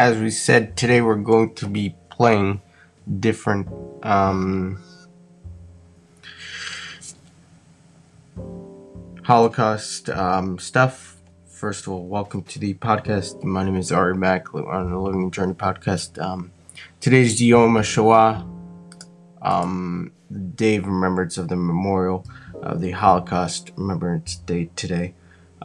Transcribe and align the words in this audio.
as 0.00 0.16
we 0.16 0.30
said, 0.30 0.78
today 0.78 1.02
we're 1.02 1.14
going 1.14 1.54
to 1.54 1.66
be 1.66 1.94
playing 2.08 2.62
different 3.20 3.68
um, 4.02 4.82
Holocaust 9.24 10.08
um, 10.08 10.58
stuff. 10.58 11.18
First 11.46 11.86
of 11.86 11.92
all, 11.92 12.06
welcome 12.06 12.42
to 12.44 12.58
the 12.58 12.72
podcast. 12.72 13.44
My 13.44 13.62
name 13.62 13.76
is 13.76 13.92
Ari 13.92 14.16
Mack 14.16 14.54
on 14.54 14.90
the 14.90 14.98
Living 14.98 15.30
Journey 15.30 15.52
podcast. 15.52 16.18
Um, 16.18 16.50
today's 17.02 17.42
Yom 17.42 17.74
HaShoah, 17.74 18.48
um, 19.42 20.12
Day 20.54 20.76
of 20.76 20.86
Remembrance 20.86 21.36
of 21.36 21.48
the 21.48 21.56
Memorial 21.56 22.24
of 22.62 22.80
the 22.80 22.92
Holocaust 22.92 23.72
Remembrance 23.76 24.36
Day 24.36 24.70
today. 24.76 25.12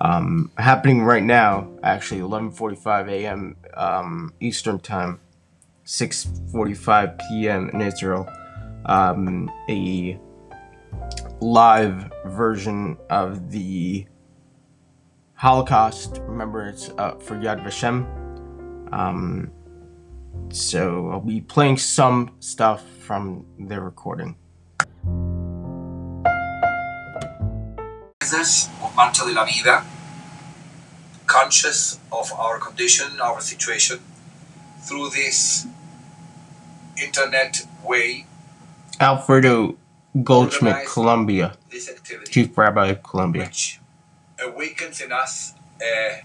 Um, 0.01 0.51
happening 0.57 1.03
right 1.03 1.23
now, 1.23 1.71
actually 1.83 2.21
11:45 2.21 3.09
a.m. 3.09 3.55
Um, 3.75 4.33
Eastern 4.39 4.79
Time, 4.79 5.19
6:45 5.85 7.19
p.m. 7.19 7.69
in 7.69 7.81
Israel. 7.81 8.27
Um, 8.85 9.49
a 9.69 10.19
live 11.41 12.11
version 12.25 12.97
of 13.09 13.51
the 13.51 14.05
Holocaust 15.35 16.19
Remembrance 16.23 16.89
uh, 16.97 17.15
for 17.15 17.35
Yad 17.35 17.63
Vashem. 17.63 18.05
Um, 18.93 19.51
so 20.49 21.09
I'll 21.11 21.19
be 21.19 21.41
playing 21.41 21.77
some 21.77 22.35
stuff 22.39 22.83
from 22.99 23.45
the 23.59 23.81
recording. 23.81 24.37
Of 28.33 28.95
Marcha 28.95 29.23
de 29.23 29.33
la 29.33 29.45
Vida, 29.45 29.85
conscious 31.27 31.99
of 32.11 32.33
our 32.33 32.57
condition, 32.57 33.21
our 33.21 33.39
situation, 33.39 33.99
through 34.81 35.11
this 35.11 35.67
internet 36.99 37.67
way. 37.83 38.25
Alfredo 38.99 39.75
Goldschmidt, 40.23 40.87
Colombia, 40.87 41.55
this 41.69 41.87
activity, 41.87 42.31
Chief 42.31 42.57
Rabbi 42.57 42.87
of 42.87 43.03
Colombia. 43.03 43.43
which 43.43 43.79
awakens 44.43 45.01
in 45.01 45.11
us 45.11 45.53
a 45.79 46.23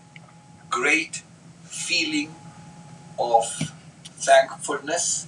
great 0.70 1.22
feeling 1.64 2.34
of 3.18 3.44
thankfulness. 4.04 5.26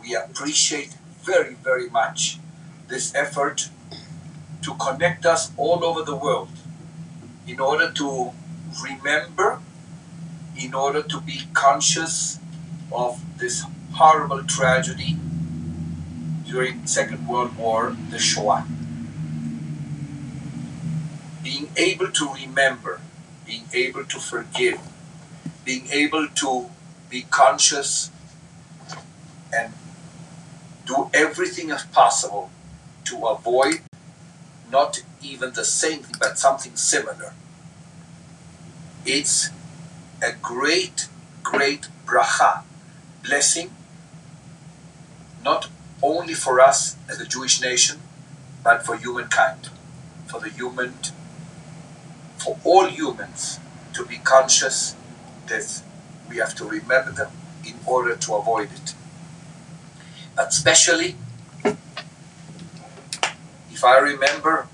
We 0.00 0.14
appreciate 0.14 0.94
very, 1.24 1.54
very 1.54 1.90
much 1.90 2.38
this 2.86 3.12
effort 3.12 3.70
to 4.64 4.74
connect 4.74 5.26
us 5.26 5.52
all 5.58 5.84
over 5.84 6.02
the 6.02 6.16
world 6.16 6.48
in 7.46 7.60
order 7.60 7.92
to 7.92 8.32
remember, 8.82 9.60
in 10.56 10.72
order 10.72 11.02
to 11.02 11.20
be 11.20 11.42
conscious 11.52 12.38
of 12.90 13.20
this 13.38 13.64
horrible 13.92 14.42
tragedy 14.44 15.16
during 16.46 16.86
Second 16.86 17.28
World 17.28 17.56
War, 17.58 17.96
the 18.10 18.18
Shoah. 18.18 18.66
Being 21.42 21.68
able 21.76 22.10
to 22.10 22.32
remember, 22.32 23.00
being 23.44 23.64
able 23.74 24.04
to 24.04 24.18
forgive, 24.18 24.80
being 25.64 25.88
able 25.92 26.28
to 26.28 26.70
be 27.10 27.22
conscious 27.30 28.10
and 29.52 29.74
do 30.86 31.10
everything 31.12 31.70
as 31.70 31.84
possible 31.84 32.50
to 33.04 33.26
avoid 33.26 33.80
not 34.74 35.04
even 35.22 35.52
the 35.52 35.64
same 35.64 36.00
thing, 36.02 36.16
but 36.18 36.36
something 36.36 36.74
similar. 36.74 37.32
It's 39.06 39.50
a 40.20 40.32
great, 40.42 41.08
great 41.44 41.86
bracha, 42.04 42.62
blessing, 43.22 43.70
not 45.44 45.68
only 46.02 46.34
for 46.34 46.60
us 46.60 46.96
as 47.08 47.20
a 47.20 47.26
Jewish 47.26 47.60
nation, 47.60 48.00
but 48.64 48.84
for 48.84 48.96
humankind, 48.96 49.68
for 50.26 50.40
the 50.40 50.50
human, 50.50 50.94
for 52.38 52.58
all 52.64 52.86
humans 52.88 53.60
to 53.92 54.04
be 54.04 54.16
conscious 54.16 54.96
that 55.46 55.82
we 56.28 56.38
have 56.38 56.54
to 56.56 56.64
remember 56.64 57.12
them 57.12 57.30
in 57.64 57.76
order 57.86 58.16
to 58.16 58.34
avoid 58.34 58.70
it. 58.72 58.94
But 60.34 60.48
especially 60.48 61.14
if 63.70 63.84
I 63.84 63.98
remember 63.98 64.66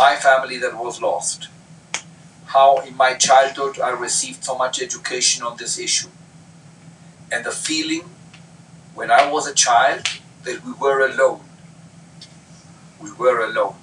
my 0.00 0.16
family 0.16 0.56
that 0.56 0.78
was 0.78 1.02
lost, 1.02 1.48
how 2.46 2.78
in 2.78 2.96
my 2.96 3.12
childhood 3.12 3.78
I 3.78 3.90
received 3.90 4.42
so 4.42 4.56
much 4.56 4.80
education 4.80 5.42
on 5.42 5.58
this 5.58 5.78
issue, 5.78 6.08
and 7.30 7.44
the 7.44 7.50
feeling 7.50 8.04
when 8.94 9.10
I 9.10 9.30
was 9.30 9.46
a 9.46 9.52
child 9.54 10.06
that 10.44 10.64
we 10.64 10.72
were 10.72 11.00
alone. 11.06 11.42
We 13.02 13.12
were 13.12 13.40
alone, 13.44 13.74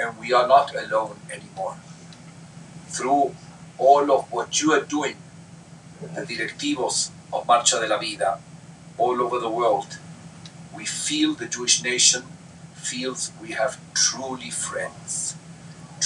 and 0.00 0.18
we 0.18 0.32
are 0.32 0.48
not 0.48 0.74
alone 0.74 1.20
anymore. 1.30 1.76
Through 2.88 3.36
all 3.78 4.10
of 4.10 4.32
what 4.32 4.60
you 4.60 4.72
are 4.72 4.82
doing, 4.96 5.16
the 6.16 6.26
directivos 6.32 7.10
of 7.32 7.46
Marcha 7.46 7.80
de 7.80 7.86
la 7.86 7.98
Vida, 7.98 8.40
all 8.98 9.22
over 9.22 9.38
the 9.38 9.54
world, 9.60 9.98
we 10.76 10.84
feel 10.84 11.34
the 11.34 11.46
Jewish 11.46 11.80
nation 11.84 12.24
feels 12.74 13.30
we 13.40 13.52
have 13.52 13.78
truly 13.94 14.50
friends 14.50 15.36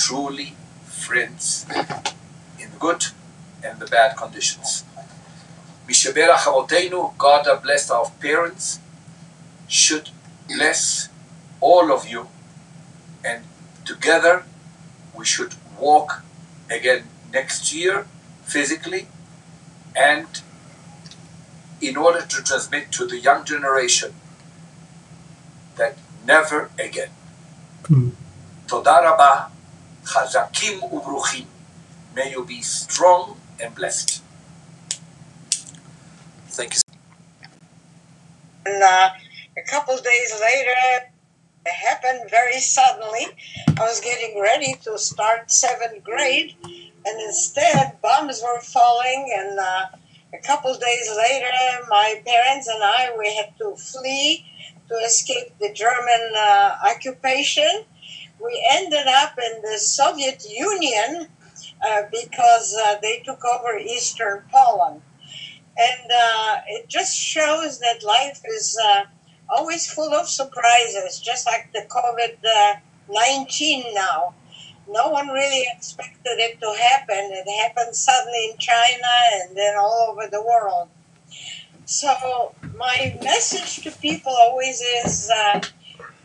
truly 0.03 0.55
friends 0.85 1.67
in 2.61 2.71
the 2.71 2.79
good 2.79 3.07
and 3.65 3.79
the 3.81 3.87
bad 3.87 4.17
conditions. 4.17 4.85
Mishabera 5.89 6.37
Chavotenu, 6.37 7.17
God 7.19 7.47
have 7.47 7.63
blessed 7.63 7.91
our 7.91 8.11
parents, 8.21 8.79
should 9.67 10.11
bless 10.47 11.09
all 11.61 11.91
of 11.91 12.07
you, 12.09 12.29
and 13.25 13.43
together 13.85 14.45
we 15.15 15.25
should 15.25 15.55
walk 15.79 16.23
again 16.71 17.05
next 17.33 17.73
year 17.75 18.07
physically 18.43 19.07
and 19.97 20.27
in 21.81 21.97
order 21.97 22.23
to 22.23 22.43
transmit 22.43 22.93
to 22.93 23.07
the 23.07 23.19
young 23.19 23.45
generation 23.45 24.13
that 25.77 25.97
never 26.27 26.71
again. 26.79 27.11
Mm. 27.85 28.13
Chazakim 30.09 30.81
ubruchim. 30.91 31.45
May 32.15 32.31
you 32.31 32.45
be 32.45 32.63
strong 32.63 33.37
and 33.61 33.75
blessed. 33.75 34.23
Thank 36.49 36.77
you. 36.77 36.81
And 38.65 38.83
uh, 38.83 39.11
a 39.57 39.63
couple 39.71 39.97
days 39.97 40.33
later, 40.41 40.81
it 41.67 41.73
happened 41.89 42.31
very 42.31 42.59
suddenly. 42.59 43.27
I 43.79 43.83
was 43.83 44.01
getting 44.01 44.41
ready 44.41 44.75
to 44.85 44.99
start 44.99 45.51
seventh 45.51 46.03
grade, 46.03 46.55
and 46.65 47.21
instead, 47.29 48.01
bombs 48.01 48.41
were 48.43 48.61
falling. 48.61 49.31
And 49.39 49.59
uh, 49.59 49.87
a 50.33 50.39
couple 50.39 50.73
days 50.73 51.09
later, 51.17 51.53
my 51.89 52.23
parents 52.27 52.67
and 52.67 52.83
I 52.83 53.15
we 53.19 53.35
had 53.37 53.57
to 53.59 53.77
flee 53.77 54.47
to 54.89 54.95
escape 55.05 55.53
the 55.61 55.71
German 55.75 56.33
uh, 56.35 56.77
occupation 56.91 57.85
we 58.43 58.67
ended 58.73 59.07
up 59.07 59.37
in 59.39 59.63
the 59.63 59.79
Soviet 59.79 60.45
Union 60.49 61.29
uh, 61.87 62.03
because 62.11 62.77
uh, 62.77 62.97
they 63.03 63.21
took 63.25 63.45
over 63.45 63.79
Eastern 63.79 64.45
Poland. 64.53 65.03
And 65.77 66.11
uh, 66.11 66.57
it 66.69 66.89
just 66.89 67.17
shows 67.17 67.79
that 67.81 68.03
life 68.05 68.41
is 68.45 68.79
uh, 68.85 69.05
always 69.49 69.91
full 69.91 70.13
of 70.13 70.29
surprises, 70.29 71.21
just 71.21 71.47
like 71.47 71.73
the 71.73 71.87
COVID 71.89 72.39
19 73.11 73.95
now. 73.95 74.35
No 74.89 75.09
one 75.09 75.29
really 75.29 75.67
expected 75.75 76.39
it 76.39 76.61
to 76.61 76.75
happen. 76.81 77.31
It 77.33 77.49
happened 77.63 77.95
suddenly 77.95 78.51
in 78.53 78.59
China 78.59 79.09
and 79.35 79.57
then 79.57 79.77
all 79.77 80.09
over 80.11 80.27
the 80.31 80.43
world. 80.43 80.89
So, 81.85 82.55
my 82.77 83.19
message 83.23 83.83
to 83.85 83.91
people 83.91 84.33
always 84.33 84.81
is 84.81 85.31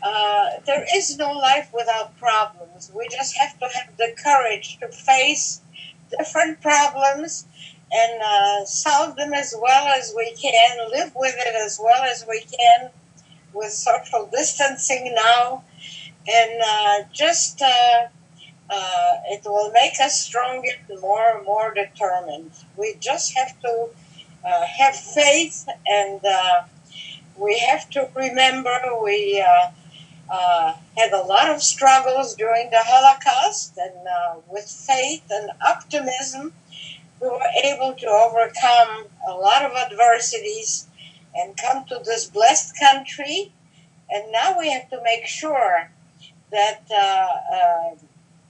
uh, 0.04 0.50
there 0.66 0.84
is 0.94 1.16
no 1.16 1.32
life 1.32 1.70
without 1.72 2.16
problems. 2.18 2.92
We 2.94 3.08
just 3.08 3.36
have 3.38 3.58
to 3.58 3.68
have 3.74 3.96
the 3.96 4.14
courage 4.22 4.78
to 4.80 4.88
face 4.88 5.62
different 6.10 6.60
problems 6.60 7.46
and 7.90 8.22
uh, 8.22 8.64
solve 8.66 9.16
them 9.16 9.32
as 9.32 9.54
well 9.58 9.86
as 9.88 10.12
we 10.14 10.34
can, 10.34 10.90
live 10.90 11.12
with 11.16 11.34
it 11.38 11.54
as 11.64 11.80
well 11.82 12.02
as 12.02 12.26
we 12.28 12.40
can 12.42 12.90
with 13.54 13.72
social 13.72 14.28
distancing 14.30 15.14
now, 15.14 15.64
and 16.28 16.60
uh, 16.62 17.08
just 17.12 17.62
uh, 17.62 18.06
uh, 18.68 19.12
it 19.30 19.42
will 19.46 19.70
make 19.72 19.94
us 20.02 20.20
stronger 20.20 20.68
and 20.90 21.00
more 21.00 21.36
and 21.36 21.46
more 21.46 21.72
determined. 21.72 22.50
We 22.76 22.96
just 23.00 23.34
have 23.38 23.58
to 23.62 23.88
have 24.78 24.94
faith 24.94 25.66
and 25.86 26.20
we 27.38 27.58
have 27.58 27.88
to 27.90 28.10
remember 28.14 28.78
we 29.02 29.42
uh, 30.30 30.74
had 30.96 31.12
a 31.12 31.22
lot 31.22 31.50
of 31.50 31.62
struggles 31.62 32.34
during 32.34 32.70
the 32.70 32.82
Holocaust, 32.82 33.76
and 33.76 34.06
uh, 34.06 34.36
with 34.50 34.64
faith 34.64 35.24
and 35.30 35.50
optimism, 35.66 36.52
we 37.20 37.28
were 37.28 37.50
able 37.62 37.94
to 37.94 38.06
overcome 38.06 39.06
a 39.26 39.32
lot 39.32 39.64
of 39.64 39.72
adversities 39.72 40.86
and 41.34 41.56
come 41.56 41.84
to 41.86 42.00
this 42.04 42.26
blessed 42.26 42.78
country. 42.78 43.52
And 44.10 44.30
now 44.30 44.58
we 44.58 44.70
have 44.70 44.88
to 44.90 45.02
make 45.02 45.26
sure 45.26 45.90
that 46.50 46.82
uh, 46.90 47.54
uh, 47.54 47.96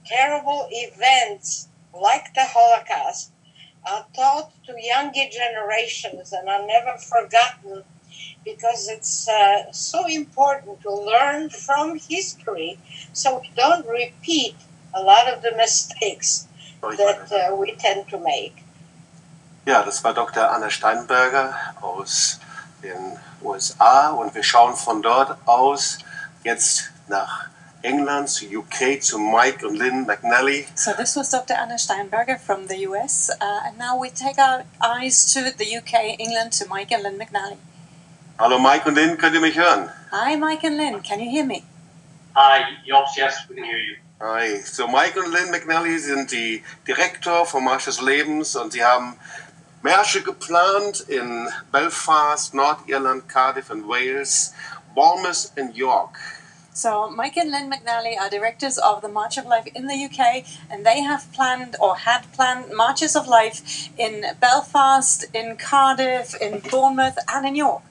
terrible 0.05 0.67
events 0.71 1.67
like 1.93 2.33
the 2.33 2.43
Holocaust 2.43 3.31
are 3.85 4.05
taught 4.15 4.51
to 4.65 4.73
younger 4.77 5.25
generations 5.31 6.33
and 6.33 6.49
are 6.49 6.65
never 6.65 6.97
forgotten 6.97 7.83
because 8.43 8.87
it's 8.89 9.27
uh, 9.27 9.71
so 9.71 10.05
important 10.07 10.81
to 10.81 10.91
learn 10.91 11.49
from 11.49 11.97
history 11.97 12.77
so 13.13 13.39
we 13.39 13.49
don't 13.55 13.85
repeat 13.87 14.55
a 14.93 15.01
lot 15.01 15.27
of 15.27 15.41
the 15.41 15.51
mistakes 15.55 16.47
that 16.81 17.31
uh, 17.31 17.55
we 17.55 17.71
tend 17.73 18.07
to 18.09 18.17
make. 18.19 18.63
Ja, 19.65 19.81
das 19.83 20.03
war 20.03 20.13
Dr. 20.13 20.51
Anna 20.51 20.69
Steinberger 20.69 21.55
aus 21.81 22.39
den 22.83 23.17
USA 23.41 24.09
und 24.09 24.35
wir 24.35 24.43
schauen 24.43 24.75
von 24.75 25.01
dort 25.01 25.37
aus 25.47 25.97
jetzt 26.43 26.91
nach 27.07 27.49
England 27.81 28.29
zu 28.29 28.45
UK 28.45 29.01
zu 29.01 29.17
Mike 29.17 29.65
und 29.67 29.75
Lynn 29.75 30.05
McNally. 30.05 30.67
So 30.75 30.91
this 30.93 31.15
was 31.15 31.29
Dr. 31.29 31.55
Anna 31.57 31.77
Steinberger 31.77 32.37
from 32.37 32.67
the 32.67 32.87
US, 32.87 33.29
uh, 33.41 33.67
and 33.67 33.77
now 33.77 33.95
we 33.97 34.09
take 34.09 34.37
our 34.37 34.63
eyes 34.81 35.33
to 35.33 35.51
the 35.57 35.77
UK, 35.77 36.19
England, 36.19 36.51
to 36.53 36.67
Mike 36.67 36.91
and 36.91 37.03
Lynn 37.03 37.17
McNally. 37.17 37.57
Hallo 38.37 38.59
Mike 38.59 38.85
und 38.89 38.95
Lynn, 38.95 39.17
könnt 39.17 39.33
ihr 39.33 39.39
mich 39.39 39.57
hören? 39.57 39.89
Hi, 40.11 40.35
Mike 40.35 40.67
and 40.67 40.75
Lynn, 40.75 41.01
can 41.01 41.21
you 41.21 41.31
hear 41.31 41.45
me? 41.45 41.63
Hi, 42.35 42.63
Jobst, 42.85 43.15
yes, 43.15 43.45
we 43.47 43.55
can 43.55 43.63
hear 43.63 43.77
you. 43.77 43.95
Hi. 44.19 44.61
So 44.61 44.89
Mike 44.89 45.17
und 45.17 45.31
Lynn 45.31 45.51
McNally 45.51 45.97
sind 45.99 46.31
die 46.33 46.61
Direktor 46.85 47.45
vom 47.45 47.63
Marsch 47.63 47.85
des 47.85 48.01
Lebens 48.01 48.57
und 48.57 48.73
sie 48.73 48.83
haben 48.83 49.17
Märsche 49.83 50.21
geplant 50.21 50.99
in 51.07 51.47
Belfast, 51.71 52.53
Nordirland, 52.53 53.29
Cardiff 53.29 53.69
und 53.69 53.87
Wales, 53.87 54.53
Bournemouth 54.93 55.53
und 55.57 55.73
York. 55.77 56.17
So 56.73 57.09
Mike 57.09 57.39
and 57.39 57.51
Lynn 57.51 57.69
McNally 57.69 58.19
are 58.19 58.29
directors 58.29 58.77
of 58.77 59.01
the 59.01 59.07
March 59.07 59.37
of 59.37 59.45
Life 59.45 59.67
in 59.73 59.87
the 59.87 59.95
UK, 59.95 60.43
and 60.69 60.85
they 60.85 61.01
have 61.03 61.31
planned 61.31 61.77
or 61.79 61.95
had 61.95 62.23
planned 62.33 62.73
marches 62.73 63.15
of 63.15 63.29
life 63.29 63.89
in 63.97 64.25
Belfast, 64.41 65.23
in 65.31 65.55
Cardiff, 65.55 66.35
in 66.41 66.59
Bournemouth, 66.69 67.17
and 67.29 67.47
in 67.47 67.55
York. 67.55 67.81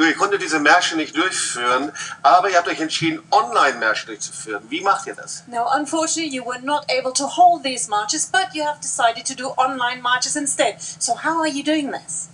So, 0.00 0.04
Ihr 0.04 0.14
konntet 0.14 0.40
diese 0.42 0.60
Märsche 0.60 0.96
nicht 0.96 1.16
durchführen, 1.16 1.90
aber 2.22 2.48
ihr 2.48 2.56
habt 2.56 2.68
euch 2.68 2.78
entschieden, 2.78 3.20
Online-Märsche 3.32 4.06
durchzuführen. 4.06 4.62
Wie 4.70 4.80
macht 4.80 5.08
ihr 5.08 5.16
das? 5.16 5.42
Now, 5.48 5.66
unfortunately, 5.74 6.32
you 6.32 6.44
were 6.44 6.60
not 6.62 6.84
able 6.88 7.12
to 7.14 7.26
hold 7.26 7.64
these 7.64 7.90
marches, 7.90 8.30
but 8.30 8.54
you 8.54 8.64
have 8.64 8.78
decided 8.80 9.26
to 9.26 9.34
do 9.34 9.48
online 9.56 10.00
marches 10.00 10.36
instead. 10.36 10.80
So, 10.80 11.14
how 11.14 11.40
are 11.40 11.48
you 11.48 11.64
doing 11.64 11.90
this? 11.90 12.28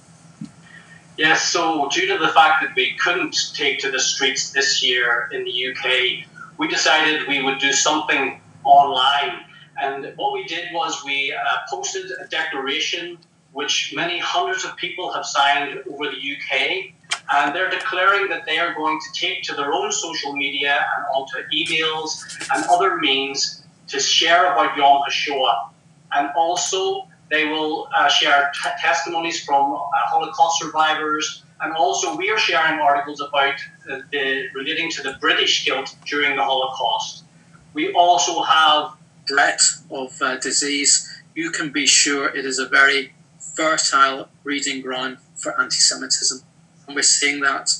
Yes, 1.17 1.43
so 1.43 1.89
due 1.89 2.07
to 2.07 2.19
the 2.19 2.33
fact 2.33 2.63
that 2.63 2.75
we 2.77 2.97
couldn't 3.03 3.55
take 3.55 3.79
to 3.79 3.91
the 3.91 4.01
streets 4.01 4.53
this 4.53 4.83
year 4.83 5.31
in 5.33 5.45
the 5.45 5.69
UK, 5.71 6.27
we 6.59 6.69
decided 6.69 7.27
we 7.27 7.43
would 7.43 7.61
do 7.61 7.73
something 7.73 8.43
online. 8.65 9.41
And 9.81 10.13
what 10.17 10.35
we 10.35 10.45
did 10.45 10.69
was 10.75 11.03
we 11.03 11.33
uh, 11.33 11.57
posted 11.71 12.11
a 12.21 12.27
declaration 12.29 13.17
which 13.53 13.95
many 13.97 14.19
hundreds 14.19 14.65
of 14.65 14.77
people 14.77 15.13
have 15.15 15.25
signed 15.25 15.79
over 15.91 16.11
the 16.11 16.19
UK. 16.19 16.94
And 17.33 17.55
they're 17.55 17.71
declaring 17.71 18.29
that 18.29 18.45
they 18.47 18.59
are 18.59 18.75
going 18.75 18.99
to 19.01 19.21
take 19.21 19.43
to 19.45 19.55
their 19.55 19.73
own 19.73 19.91
social 19.93 20.35
media 20.35 20.87
and 20.97 21.07
onto 21.15 21.37
emails 21.55 22.21
and 22.55 22.65
other 22.71 22.99
means 22.99 23.65
to 23.89 24.01
share 24.01 24.53
about 24.53 24.77
Yom 24.77 25.03
HaShoah. 25.09 25.69
And 26.13 26.31
also, 26.37 27.09
they 27.31 27.47
will 27.47 27.89
uh, 27.97 28.09
share 28.09 28.53
t- 28.63 28.71
testimonies 28.81 29.43
from 29.43 29.73
uh, 29.73 29.79
Holocaust 30.07 30.61
survivors, 30.63 31.43
and 31.61 31.75
also 31.75 32.17
we 32.17 32.31
are 32.31 32.39
sharing 32.39 32.79
articles 32.81 33.21
about 33.21 33.55
uh, 33.91 34.01
the 34.13 34.47
relating 34.55 34.91
to 34.91 35.03
the 35.03 35.17
British 35.21 35.65
guilt 35.65 35.97
during 36.07 36.37
the 36.37 36.43
Holocaust. 36.43 37.25
We 37.73 37.93
also 37.93 38.43
have 38.43 38.93
threat 39.27 39.61
of 39.91 40.21
uh, 40.21 40.37
disease. 40.37 41.11
You 41.35 41.51
can 41.51 41.71
be 41.73 41.87
sure 41.87 42.29
it 42.29 42.45
is 42.45 42.59
a 42.59 42.69
very 42.69 43.15
fertile 43.39 44.29
breeding 44.43 44.83
ground 44.83 45.19
for 45.35 45.59
anti-Semitism, 45.61 46.43
and 46.87 46.95
we're 46.97 47.03
seeing 47.03 47.41
that. 47.41 47.71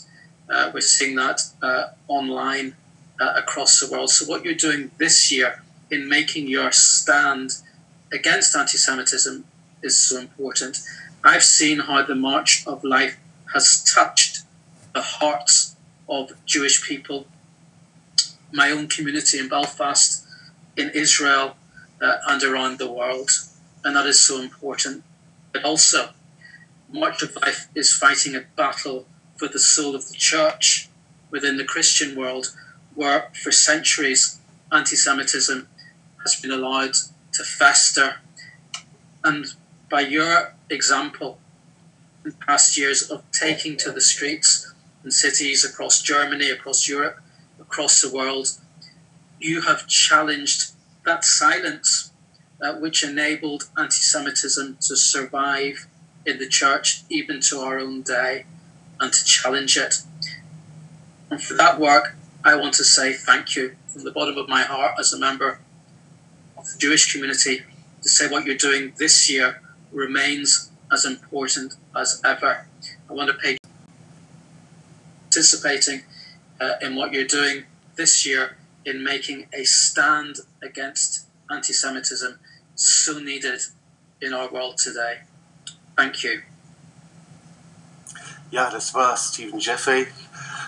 Uh, 0.49 0.71
we're 0.75 0.81
seeing 0.81 1.17
that 1.17 1.41
uh, 1.63 1.85
online 2.09 2.77
uh, 3.21 3.35
across 3.37 3.81
the 3.81 3.91
world. 3.91 4.11
So 4.11 4.27
what 4.27 4.45
you're 4.45 4.55
doing 4.55 4.91
this 4.99 5.33
year 5.33 5.63
in 5.91 6.09
making 6.09 6.49
your 6.49 6.71
stand 6.73 7.51
against 8.13 8.55
anti 8.57 8.79
Semitism 8.79 9.45
is 9.83 9.97
so 9.97 10.21
important. 10.21 10.81
I've 11.23 11.43
seen 11.43 11.81
how 11.81 12.03
the 12.03 12.15
March 12.15 12.65
of 12.67 12.85
Life 12.85 13.17
has 13.55 13.83
touched 13.83 14.43
the 14.95 15.01
hearts 15.01 15.77
of 16.09 16.33
Jewish 16.45 16.87
people, 16.87 17.27
my 18.53 18.71
own 18.71 18.89
community 18.89 19.39
in 19.39 19.49
Belfast, 19.49 20.27
in 20.77 20.91
Israel, 20.91 21.57
uh, 22.01 22.17
and 22.29 22.43
around 22.43 22.79
the 22.79 22.91
world. 22.91 23.31
And 23.85 23.97
that 23.97 24.07
is 24.07 24.21
so 24.21 24.41
important. 24.41 25.03
But 25.53 25.65
also, 25.65 26.11
March 26.95 27.23
of 27.23 27.35
Life 27.35 27.67
is 27.75 27.93
fighting 27.93 28.37
a 28.37 28.45
battle 28.55 29.09
for 29.37 29.49
the 29.49 29.59
soul 29.59 29.97
of 29.97 30.09
the 30.09 30.15
church 30.15 30.89
within 31.29 31.57
the 31.57 31.65
Christian 31.65 32.17
world, 32.17 32.55
where 32.95 33.33
for 33.35 33.51
centuries 33.51 34.39
anti 34.71 34.95
Semitism 34.95 35.67
has 36.23 36.41
been 36.41 36.53
allowed 36.53 36.95
to 37.33 37.43
fester. 37.43 38.21
And 39.25 39.47
by 39.91 40.03
your 40.03 40.55
example 40.71 41.41
in 42.25 42.31
past 42.35 42.79
years 42.79 43.11
of 43.11 43.25
taking 43.33 43.77
to 43.79 43.91
the 43.91 44.01
streets 44.01 44.73
in 45.03 45.11
cities 45.11 45.65
across 45.65 46.01
Germany, 46.01 46.49
across 46.49 46.89
Europe, 46.89 47.19
across 47.59 48.01
the 48.03 48.15
world, 48.15 48.51
you 49.41 49.63
have 49.63 49.89
challenged 49.89 50.75
that 51.05 51.25
silence 51.25 52.13
uh, 52.63 52.75
which 52.75 53.03
enabled 53.03 53.65
anti 53.77 53.97
Semitism 53.97 54.79
to 54.81 54.97
survive 54.97 55.89
in 56.27 56.39
the 56.39 56.49
church 56.49 57.03
even 57.09 57.41
to 57.41 57.61
our 57.61 57.79
own 57.79 58.03
day 58.03 58.47
and 59.01 59.13
to 59.13 59.25
challenge 59.25 59.77
it. 59.77 60.03
And 61.31 61.43
for 61.43 61.55
that 61.55 61.79
work, 61.79 62.17
I 62.45 62.55
want 62.57 62.75
to 62.75 62.85
say 62.85 63.13
thank 63.13 63.57
you 63.57 63.77
from 63.89 64.05
the 64.05 64.13
bottom 64.13 64.37
of 64.37 64.49
my 64.49 64.63
heart 64.63 64.97
as 64.99 65.13
a 65.13 65.19
member 65.19 65.61
of 66.57 66.65
the 66.65 66.79
Jewish 66.79 67.13
community 67.13 67.63
to 68.03 68.09
say 68.09 68.29
what 68.29 68.45
you're 68.45 68.57
doing 68.57 68.93
this 68.99 69.31
year 69.31 69.61
remains 69.93 70.71
as 70.93 71.05
important 71.05 71.75
as 71.97 72.21
ever. 72.25 72.67
I 73.09 73.13
want 73.13 73.29
to 73.31 73.35
pay 73.35 73.57
participating 75.25 76.03
uh, 76.61 76.75
in 76.81 76.95
what 76.95 77.13
you're 77.13 77.25
doing 77.25 77.65
this 77.97 78.25
year 78.25 78.57
in 78.85 79.03
making 79.03 79.47
a 79.53 79.65
stand 79.65 80.37
against 80.63 81.27
anti-Semitism 81.51 82.39
so 82.75 83.19
needed 83.19 83.61
in 84.21 84.33
our 84.33 84.51
world 84.51 84.79
today. 84.79 85.21
Thank 85.97 86.25
you. 86.25 86.41
Ja, 88.51 88.69
das 88.71 88.95
war 88.95 89.17
Stephen 89.17 89.59
Jeffrey. 89.59 90.07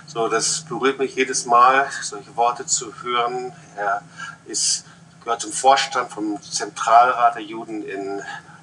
So, 0.06 0.28
das 0.28 0.60
berührt 0.62 0.98
mich 0.98 1.14
jedes 1.16 1.46
Mal, 1.46 1.88
solche 2.02 2.34
Worte 2.36 2.64
zu 2.66 2.92
hören. 3.02 3.52
Er 3.76 4.02
ist, 4.46 4.84
gehört 5.22 5.40
zum 5.40 5.52
Vorstand 5.52 6.10
vom 6.12 6.40
Zentralrat 6.42 7.34
der 7.34 7.42
Juden 7.42 7.82
in 7.84 8.22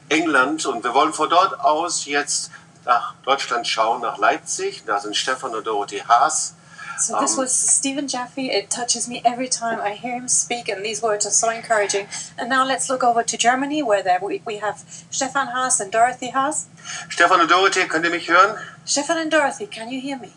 England 0.10 0.65
und 0.65 0.84
wir 0.84 0.93
wollen 0.93 1.13
von 1.13 1.29
dort 1.29 1.60
aus 1.60 2.05
jetzt 2.05 2.51
nach 2.86 3.13
Deutschland 3.24 3.67
schauen, 3.67 4.01
nach 4.01 4.17
Leipzig. 4.17 4.84
Da 4.86 5.00
sind 5.00 5.15
Stefan 5.17 5.53
und 5.53 5.67
Dorothee 5.67 6.03
Haas. 6.03 6.55
So 7.00 7.20
this 7.20 7.34
Um, 7.34 7.40
was 7.40 7.52
Stephen 7.52 8.08
Jaffe. 8.08 8.50
It 8.52 8.70
touches 8.70 9.08
me 9.08 9.22
every 9.26 9.48
time 9.50 9.80
I 9.82 9.92
hear 9.96 10.16
him 10.16 10.28
speak, 10.28 10.70
and 10.70 10.84
these 10.84 11.02
words 11.02 11.26
are 11.26 11.32
so 11.32 11.50
encouraging. 11.50 12.08
And 12.38 12.50
now 12.50 12.66
let's 12.66 12.90
look 12.90 13.04
over 13.04 13.24
to 13.24 13.38
Germany, 13.38 13.82
where 13.84 14.04
there 14.04 14.20
we, 14.22 14.42
we 14.46 14.58
have 14.58 14.84
Stefan 15.10 15.48
Haas 15.48 15.80
and 15.80 15.92
Dorothy 15.92 16.32
Haas. 16.32 16.68
Stefan 17.10 17.42
und 17.42 17.50
Dorothee, 17.50 17.88
könnt 17.88 18.06
ihr 18.06 18.12
mich 18.12 18.28
hören? 18.30 18.58
Stefan 18.86 19.18
and 19.18 19.32
Dorothy, 19.32 19.68
can 19.68 19.90
you 19.90 20.00
hear 20.00 20.18
me? 20.18 20.30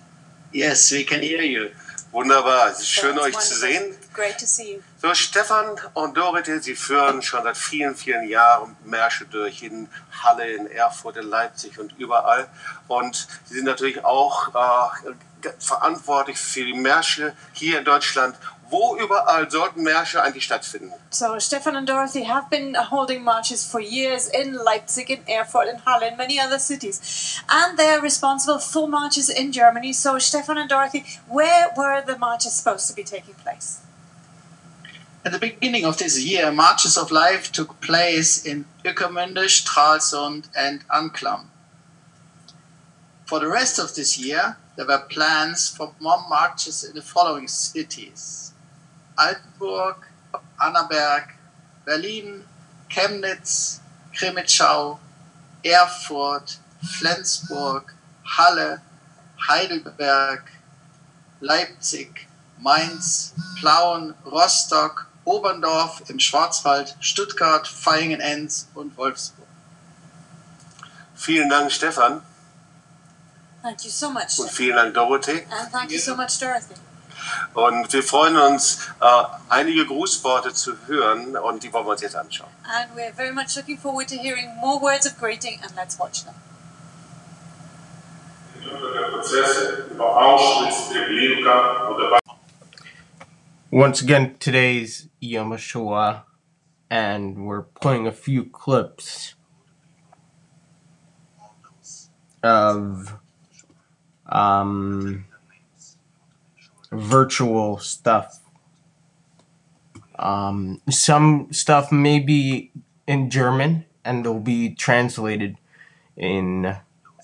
Yes, 0.53 0.91
we 0.91 1.05
can 1.05 1.23
hear 1.23 1.43
you. 1.43 1.71
Wunderbar, 2.13 2.71
es 2.71 2.81
ist 2.81 2.95
So 2.95 3.01
schön 3.03 3.17
it's 3.17 3.27
euch 3.27 3.39
zu 3.39 3.55
sehen. 3.57 3.95
Great 4.17 4.39
to 4.39 4.47
see 4.47 4.73
you. 4.73 4.83
So, 5.03 5.13
Stefan 5.13 5.77
und 5.93 6.17
Dorothee, 6.17 6.59
sie 6.61 6.75
führen 6.75 7.21
schon 7.21 7.43
seit 7.43 7.59
vielen, 7.59 7.95
vielen 7.95 8.27
Jahren 8.27 8.75
Märsche 8.83 9.27
durch 9.27 9.63
in 9.63 9.89
Halle, 10.23 10.51
in 10.53 10.67
Erfurt, 10.71 11.19
in 11.19 11.29
Leipzig 11.29 11.79
und 11.79 11.93
überall. 11.99 12.49
Und 12.89 13.29
sie 13.45 13.57
sind 13.57 13.67
natürlich 13.67 14.03
auch 14.07 14.49
äh, 14.55 15.13
verantwortlich 15.59 16.39
für 16.39 16.65
die 16.65 16.73
Märsche 16.73 17.37
hier 17.53 17.79
in 17.79 17.85
Deutschland. 17.85 18.37
Wo 18.71 18.97
überall 18.97 19.51
sollten 19.51 19.83
Märsche 19.83 20.23
eigentlich 20.23 20.45
stattfinden? 20.45 20.95
So 21.11 21.39
Stefan 21.39 21.77
and 21.77 21.87
Dorothy 21.87 22.25
have 22.25 22.49
been 22.49 22.75
holding 22.91 23.23
marches 23.23 23.65
for 23.65 23.81
years 23.81 24.29
in 24.29 24.55
Leipzig, 24.55 25.11
in 25.11 25.27
Erfurt, 25.29 25.69
in 25.69 25.85
Halle, 25.85 26.09
and 26.09 26.17
many 26.17 26.41
other 26.41 26.59
cities, 26.59 27.43
and 27.49 27.79
they're 27.79 28.01
responsible 28.01 28.59
for 28.59 28.89
marches 28.89 29.29
in 29.29 29.53
Germany. 29.53 29.93
So 29.93 30.19
Stefan 30.19 30.57
and 30.57 30.71
Dorothy, 30.71 31.05
where 31.29 31.69
were 31.77 32.03
the 32.05 32.17
marches 32.19 32.55
supposed 32.55 32.89
to 32.89 32.95
be 32.95 33.05
taking 33.05 33.35
place? 33.35 33.86
At 35.26 35.33
the 35.33 35.40
beginning 35.40 35.85
of 35.85 35.99
this 35.99 36.23
year, 36.23 36.52
Marches 36.52 36.97
of 36.97 37.11
Life 37.11 37.50
took 37.50 37.80
place 37.80 38.47
in 38.47 38.64
Ueckermünde, 38.85 39.47
Stralsund, 39.49 40.47
and 40.56 40.87
Anklam. 40.87 41.47
For 43.25 43.40
the 43.40 43.49
rest 43.49 43.80
of 43.80 43.97
this 43.97 44.16
year, 44.21 44.56
there 44.76 44.87
were 44.87 45.00
plans 45.00 45.68
for 45.68 45.97
more 45.99 46.23
marches 46.28 46.85
in 46.85 46.95
the 46.95 47.02
following 47.02 47.49
cities 47.49 48.52
Altenburg, 49.18 49.97
Annaberg, 50.62 51.33
Berlin, 51.85 52.45
Chemnitz, 52.88 53.80
Crimmitschau, 54.16 55.00
Erfurt, 55.64 56.59
Flensburg, 56.85 57.92
Halle, 58.23 58.80
Heidelberg, 59.49 60.42
Leipzig, 61.40 62.28
Mainz, 62.62 63.35
Plauen, 63.59 64.14
Rostock, 64.25 65.09
Oberndorf 65.26 66.02
im 66.09 66.18
Schwarzwald, 66.18 66.97
Stuttgart, 67.00 67.68
Vaihingen-Enz 67.85 68.68
und 68.75 68.97
Wolfsburg. 68.97 69.47
Vielen 71.14 71.50
Dank, 71.50 71.71
Stefan. 71.71 72.23
Thank 73.62 73.85
you 73.85 73.90
so 73.90 74.11
much. 74.11 74.38
Und 74.38 74.50
vielen 74.50 74.76
Dank, 74.76 74.95
Dorothee. 74.95 75.45
And 75.50 75.73
thank 75.73 75.90
you 75.90 75.99
so 75.99 76.14
much, 76.14 76.38
Dorothy. 76.38 76.75
Und 77.54 77.92
wir 77.92 78.02
freuen 78.02 78.37
uns, 78.37 78.78
äh, 79.00 79.25
einige 79.49 79.85
Grußworte 79.87 80.52
zu 80.52 80.76
hören 80.87 81.37
und 81.37 81.62
die 81.62 81.73
wollen 81.73 81.87
wir 81.87 81.92
uns 81.92 82.02
jetzt 82.02 82.14
anschauen. 82.14 82.50
And 82.64 82.97
we're 82.97 83.12
very 83.14 83.33
much 83.33 83.56
looking 83.56 83.78
forward 83.78 84.09
to 84.09 84.14
hearing 84.14 84.54
more 84.56 84.80
words 84.80 85.06
of 85.06 85.18
greeting, 85.18 85.61
and 85.62 85.75
let's 85.75 85.99
watch 85.99 86.25
them. 86.25 86.35
der 88.95 89.09
Prozesse 89.11 89.87
über 89.90 90.16
Auschwitz, 90.16 90.90
Treblinka 90.90 91.88
oder 91.88 92.18
Once 93.73 94.01
again, 94.01 94.37
today's 94.39 95.09
Yom 95.19 95.51
HaShoah, 95.51 96.23
and 96.89 97.47
we're 97.49 97.63
playing 97.63 98.07
a 98.07 98.13
few 98.13 98.45
clips 98.45 99.35
of 102.45 103.19
um, 104.27 105.25
virtual 106.93 107.79
stuff. 107.79 108.39
Um, 110.17 110.81
some 110.89 111.49
stuff 111.51 111.91
may 111.91 112.21
be 112.21 112.71
in 113.09 113.31
German, 113.31 113.85
and 114.05 114.25
they'll 114.25 114.39
be 114.39 114.77
translated 114.77 115.57
in 116.17 116.77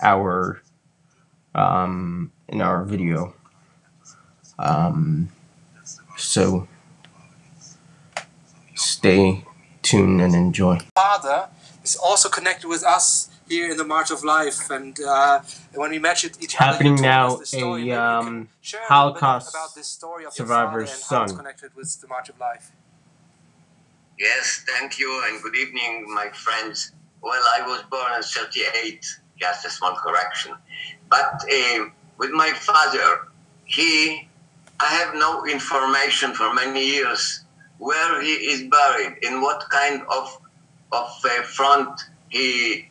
our 0.03 0.61
um, 1.55 2.33
in 2.49 2.61
our 2.61 2.83
video. 2.83 3.33
Um, 4.59 5.29
so 6.23 6.69
stay 8.75 9.45
tuned 9.83 10.21
and 10.21 10.35
enjoy. 10.35 10.79
father 10.95 11.49
is 11.83 11.97
also 11.97 12.29
connected 12.29 12.69
with 12.69 12.85
us 12.85 13.29
here 13.49 13.71
in 13.71 13.77
the 13.77 13.85
March 13.85 14.11
of 14.11 14.25
Life. 14.25 14.71
And 14.71 14.99
uh, 15.01 15.41
when 15.75 15.91
we 15.91 15.99
mentioned 15.99 16.39
each 16.41 16.55
other, 16.57 16.73
happening 16.73 16.95
now, 16.97 17.35
us 17.35 17.41
the 17.41 17.47
story. 17.47 17.91
a, 17.91 18.01
um, 18.01 18.25
can 18.25 18.49
share 18.61 18.81
a 18.83 18.87
Holocaust 18.87 19.51
about 19.55 19.75
this 19.75 19.89
story 19.89 20.25
of 20.25 20.33
survivor's 20.33 20.89
your 20.89 20.99
father 20.99 21.17
and 21.17 21.19
how 21.19 21.23
it's 21.25 21.33
son. 21.33 21.39
connected 21.39 21.71
with 21.75 22.01
the 22.01 22.09
March 22.09 22.29
of 22.29 22.39
Life. 22.39 22.73
Yes, 24.19 24.65
thank 24.69 24.99
you 24.99 25.23
and 25.27 25.43
good 25.43 25.57
evening, 25.57 26.07
my 26.15 26.29
friends. 26.29 26.93
Well, 27.23 27.43
I 27.57 27.67
was 27.67 27.83
born 27.91 28.13
in 28.17 28.23
38, 28.23 29.05
just 29.39 29.65
a 29.65 29.71
small 29.71 29.95
correction. 29.95 30.53
But 31.09 31.45
uh, 31.53 31.87
with 32.19 32.31
my 32.31 32.53
father, 32.53 33.29
he, 33.65 34.29
I 34.83 34.89
have 34.99 35.15
no 35.15 35.45
information 35.47 36.35
for 36.35 36.53
many 36.53 36.85
years 36.85 37.45
where 37.79 38.21
he 38.21 38.35
is 38.53 38.61
buried, 38.69 39.15
in 39.23 39.41
what 39.41 39.61
kind 39.71 40.03
of, 40.19 40.27
of 40.91 41.09
uh, 41.25 41.43
front 41.43 42.01
he, 42.29 42.89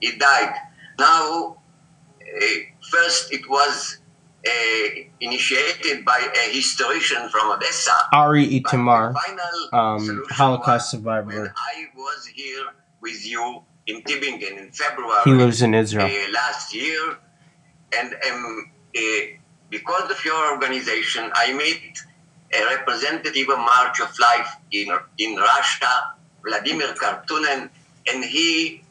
he 0.00 0.10
died. 0.18 0.54
Now, 0.98 1.56
uh, 2.20 2.46
first 2.90 3.32
it 3.32 3.48
was 3.50 3.98
uh, 4.46 4.88
initiated 5.20 6.04
by 6.04 6.20
a 6.42 6.44
historian 6.52 7.28
from 7.28 7.50
Odessa. 7.50 7.96
Ari 8.12 8.60
Itamar, 8.60 9.14
final 9.14 9.56
um, 9.72 10.24
Holocaust 10.30 10.90
survivor. 10.90 11.52
I 11.74 11.86
was 11.94 12.26
here 12.26 12.66
with 13.00 13.26
you 13.26 13.62
in 13.86 14.02
Tübingen 14.02 14.58
in 14.58 14.70
February 14.72 15.22
He 15.24 15.32
lives 15.32 15.60
in 15.60 15.74
Israel. 15.74 16.06
uh, 16.06 16.32
last 16.32 16.74
year, 16.74 17.18
and 17.98 18.14
um, 18.30 18.70
uh, 18.96 19.00
because 19.70 20.10
of 20.10 20.24
your 20.24 20.52
organization, 20.52 21.30
I 21.34 21.52
met 21.52 22.02
a 22.52 22.76
representative 22.76 23.48
of 23.48 23.58
March 23.58 24.00
of 24.00 24.16
Life 24.18 24.56
in 24.70 24.88
in 25.18 25.36
Russia, 25.36 26.14
Vladimir 26.44 26.94
Kartunen, 26.94 27.68
and 28.06 28.24
he 28.24 28.82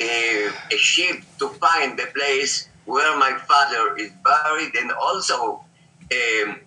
uh, 0.00 0.52
achieved 0.70 1.26
to 1.38 1.48
find 1.48 1.98
the 1.98 2.06
place 2.14 2.68
where 2.84 3.18
my 3.18 3.36
father 3.46 3.96
is 3.96 4.10
buried, 4.24 4.74
and 4.76 4.92
also 4.92 5.64
um, 6.12 6.60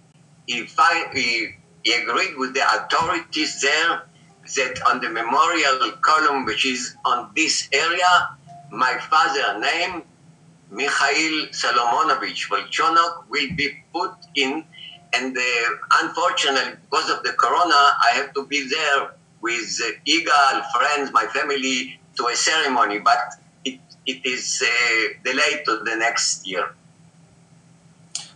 he, 0.45 0.65
find, 0.65 1.17
he, 1.17 1.55
he 1.83 1.93
agreed 1.93 2.37
with 2.37 2.53
the 2.53 2.61
authorities 2.61 3.61
there 3.61 4.03
that 4.55 4.81
on 4.87 5.01
the 5.01 5.09
memorial 5.09 5.91
column, 6.01 6.45
which 6.45 6.65
is 6.65 6.95
on 7.05 7.31
this 7.35 7.69
area, 7.73 8.29
my 8.71 8.97
father's 9.09 9.61
name, 9.61 10.03
Mikhail 10.71 11.47
Solomonovich 11.51 12.47
Volchonok, 12.49 13.29
will 13.29 13.49
be 13.55 13.83
put 13.93 14.11
in. 14.35 14.63
And 15.13 15.37
uh, 15.37 15.41
unfortunately, 16.01 16.77
because 16.89 17.09
of 17.09 17.23
the 17.23 17.33
corona, 17.33 17.75
I 17.75 18.11
have 18.15 18.33
to 18.33 18.45
be 18.47 18.67
there 18.67 19.11
with 19.41 19.81
uh, 19.83 19.91
Igal, 20.07 20.63
friends, 20.73 21.11
my 21.11 21.25
family, 21.25 21.99
to 22.17 22.27
a 22.27 22.35
ceremony, 22.35 22.99
but 22.99 23.17
it, 23.65 23.79
it 24.05 24.25
is 24.25 24.63
uh, 24.65 25.07
delayed 25.23 25.65
to 25.65 25.81
the 25.83 25.95
next 25.97 26.47
year. 26.47 26.73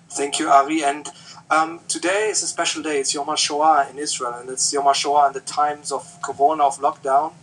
Thank 0.09 0.39
you, 0.39 0.49
Ari. 0.49 0.83
And 0.83 1.09
um, 1.49 1.79
today 1.87 2.29
is 2.29 2.41
a 2.43 2.47
special 2.47 2.81
day. 2.81 2.99
It's 2.99 3.13
Yom 3.13 3.27
HaShoah 3.27 3.91
in 3.91 3.99
Israel, 3.99 4.35
and 4.39 4.49
it's 4.49 4.73
Yom 4.73 4.85
HaShoah 4.85 5.27
in 5.27 5.33
the 5.33 5.41
times 5.41 5.91
of 5.91 6.03
Corona, 6.21 6.65
of 6.65 6.77
lockdown. 6.79 7.33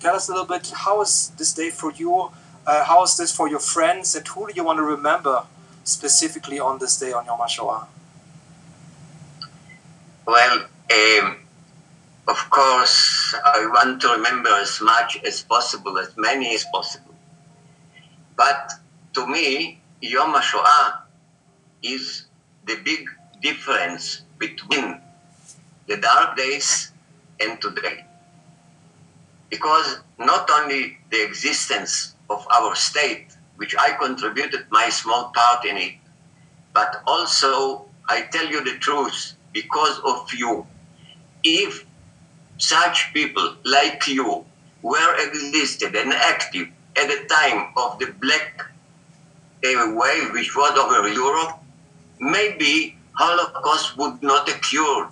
Tell 0.00 0.14
us 0.16 0.28
a 0.28 0.32
little 0.32 0.46
bit, 0.46 0.72
how 0.74 1.00
is 1.02 1.32
this 1.36 1.52
day 1.52 1.70
for 1.70 1.92
you? 1.92 2.30
Uh, 2.66 2.84
how 2.84 3.02
is 3.02 3.16
this 3.16 3.34
for 3.34 3.48
your 3.48 3.58
friends? 3.58 4.14
And 4.14 4.26
who 4.28 4.46
do 4.46 4.52
you 4.54 4.64
want 4.64 4.78
to 4.78 4.84
remember 4.84 5.44
specifically 5.84 6.60
on 6.60 6.78
this 6.78 6.98
day 6.98 7.12
on 7.12 7.26
Yom 7.26 7.40
HaShoah? 7.40 7.86
Well, 10.26 10.58
um, 10.60 11.36
of 12.28 12.50
course, 12.50 13.34
I 13.44 13.66
want 13.66 14.00
to 14.02 14.08
remember 14.10 14.50
as 14.50 14.80
much 14.80 15.18
as 15.24 15.42
possible, 15.42 15.98
as 15.98 16.16
many 16.16 16.54
as 16.54 16.64
possible. 16.72 17.14
But 18.36 18.72
to 19.14 19.26
me, 19.26 19.80
Yom 20.00 20.32
HaShoah 20.34 21.00
is 21.82 22.26
the 22.66 22.76
big 22.84 23.08
difference 23.40 24.22
between 24.38 25.00
the 25.88 25.96
dark 25.96 26.36
days 26.36 26.92
and 27.40 27.60
today. 27.60 28.04
Because 29.50 29.98
not 30.18 30.48
only 30.48 30.98
the 31.10 31.24
existence 31.24 32.11
of 32.32 32.46
our 32.50 32.74
state, 32.74 33.36
which 33.56 33.74
I 33.78 33.92
contributed 33.92 34.66
my 34.70 34.88
small 34.88 35.30
part 35.34 35.64
in 35.64 35.76
it, 35.76 35.94
but 36.72 37.02
also 37.06 37.86
I 38.08 38.22
tell 38.22 38.46
you 38.46 38.64
the 38.64 38.78
truth 38.78 39.34
because 39.52 40.00
of 40.04 40.32
you. 40.32 40.66
If 41.44 41.84
such 42.58 43.12
people 43.12 43.56
like 43.64 44.06
you 44.06 44.44
were 44.82 45.14
existed 45.26 45.94
and 45.94 46.12
active 46.12 46.68
at 46.96 47.08
the 47.08 47.26
time 47.28 47.72
of 47.76 47.98
the 47.98 48.14
black 48.20 48.70
uh, 49.64 49.92
wave 49.94 50.32
which 50.32 50.54
was 50.56 50.78
over 50.78 51.08
Europe, 51.08 51.58
maybe 52.20 52.96
Holocaust 53.12 53.96
would 53.98 54.22
not 54.22 54.48
occur. 54.48 55.08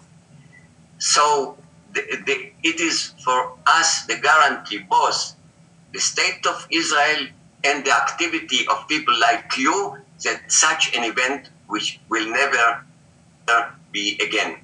So 0.99 1.57
the, 1.95 2.03
the, 2.27 2.53
it 2.63 2.81
is 2.81 3.15
for 3.25 3.53
us 3.67 4.07
the 4.07 4.17
guarantee, 4.17 4.79
both 4.79 5.35
the 5.93 6.01
state 6.01 6.47
of 6.47 6.67
Israel 6.71 7.27
and 7.65 7.85
the 7.85 7.93
activity 7.93 8.67
of 8.69 8.89
people 8.89 9.15
like 9.21 9.57
you, 9.57 9.99
that 10.25 10.51
such 10.51 10.97
an 10.97 11.05
event 11.05 11.49
which 11.67 12.01
will 12.09 12.29
never 12.31 12.85
be 13.93 14.19
again. 14.23 14.57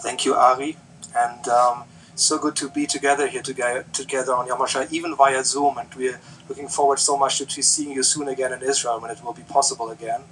Thank 0.00 0.24
you, 0.24 0.34
Ari. 0.34 0.76
And 1.16 1.48
um, 1.48 1.84
so 2.14 2.38
good 2.38 2.56
to 2.56 2.68
be 2.68 2.86
together 2.86 3.26
here 3.26 3.42
together, 3.42 3.84
together 3.92 4.34
on 4.34 4.46
Yom 4.46 4.58
HaShoah, 4.58 4.92
even 4.92 5.14
via 5.16 5.42
Zoom. 5.44 5.78
And 5.78 5.92
we're 5.94 6.20
looking 6.48 6.68
forward 6.68 6.98
so 6.98 7.16
much 7.16 7.38
to 7.38 7.62
seeing 7.62 7.92
you 7.92 8.02
soon 8.02 8.28
again 8.28 8.52
in 8.52 8.62
Israel 8.62 9.00
when 9.00 9.10
it 9.10 9.22
will 9.24 9.32
be 9.32 9.42
possible 9.42 9.90
again. 9.90 10.22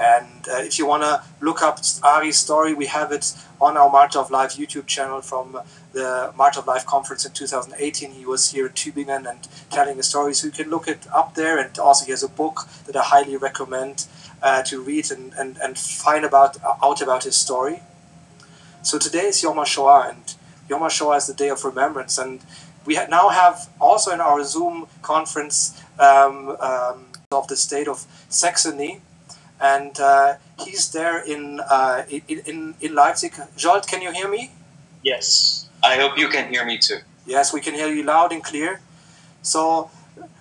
And 0.00 0.48
uh, 0.48 0.56
if 0.60 0.78
you 0.78 0.86
want 0.86 1.02
to 1.02 1.22
look 1.42 1.60
up 1.60 1.78
Ari's 2.02 2.38
story, 2.38 2.72
we 2.72 2.86
have 2.86 3.12
it 3.12 3.34
on 3.60 3.76
our 3.76 3.90
March 3.90 4.16
of 4.16 4.30
Life 4.30 4.56
YouTube 4.56 4.86
channel 4.86 5.20
from 5.20 5.60
the 5.92 6.32
March 6.36 6.56
of 6.56 6.66
Life 6.66 6.86
conference 6.86 7.26
in 7.26 7.32
2018. 7.32 8.12
He 8.12 8.24
was 8.24 8.50
here 8.50 8.66
in 8.66 8.72
Tübingen 8.72 9.28
and 9.28 9.46
telling 9.68 9.98
a 9.98 10.02
story, 10.02 10.32
so 10.32 10.46
you 10.46 10.52
can 10.52 10.70
look 10.70 10.88
it 10.88 11.06
up 11.12 11.34
there. 11.34 11.58
And 11.58 11.78
also, 11.78 12.06
he 12.06 12.12
has 12.12 12.22
a 12.22 12.28
book 12.28 12.66
that 12.86 12.96
I 12.96 13.02
highly 13.02 13.36
recommend 13.36 14.06
uh, 14.42 14.62
to 14.62 14.80
read 14.80 15.10
and, 15.10 15.34
and, 15.34 15.58
and 15.58 15.76
find 15.76 16.24
about 16.24 16.56
out 16.82 17.02
about 17.02 17.24
his 17.24 17.36
story. 17.36 17.82
So 18.82 18.98
today 18.98 19.26
is 19.26 19.42
Yom 19.42 19.56
HaShoah, 19.56 20.08
and 20.08 20.34
Yom 20.70 20.80
HaShoah 20.80 21.18
is 21.18 21.26
the 21.26 21.34
day 21.34 21.50
of 21.50 21.62
remembrance. 21.62 22.16
And 22.16 22.40
we 22.86 22.94
ha- 22.94 23.06
now 23.10 23.28
have 23.28 23.68
also 23.78 24.12
in 24.12 24.22
our 24.22 24.42
Zoom 24.44 24.86
conference 25.02 25.78
um, 25.98 26.56
um, 26.60 27.04
of 27.30 27.48
the 27.48 27.56
state 27.56 27.86
of 27.86 28.06
Saxony, 28.30 29.02
and 29.60 29.98
uh, 30.00 30.34
he's 30.58 30.90
there 30.92 31.22
in, 31.22 31.60
uh, 31.60 32.04
in, 32.08 32.74
in, 32.80 32.94
Leipzig. 32.94 33.32
Zsolt, 33.56 33.86
can 33.86 34.00
you 34.00 34.12
hear 34.12 34.28
me? 34.28 34.52
Yes. 35.02 35.68
I 35.82 35.96
hope 35.96 36.18
you 36.18 36.28
can 36.28 36.52
hear 36.52 36.64
me 36.64 36.78
too. 36.78 36.98
Yes, 37.26 37.52
we 37.52 37.60
can 37.60 37.74
hear 37.74 37.88
you 37.88 38.02
loud 38.02 38.32
and 38.32 38.42
clear. 38.42 38.80
So, 39.42 39.90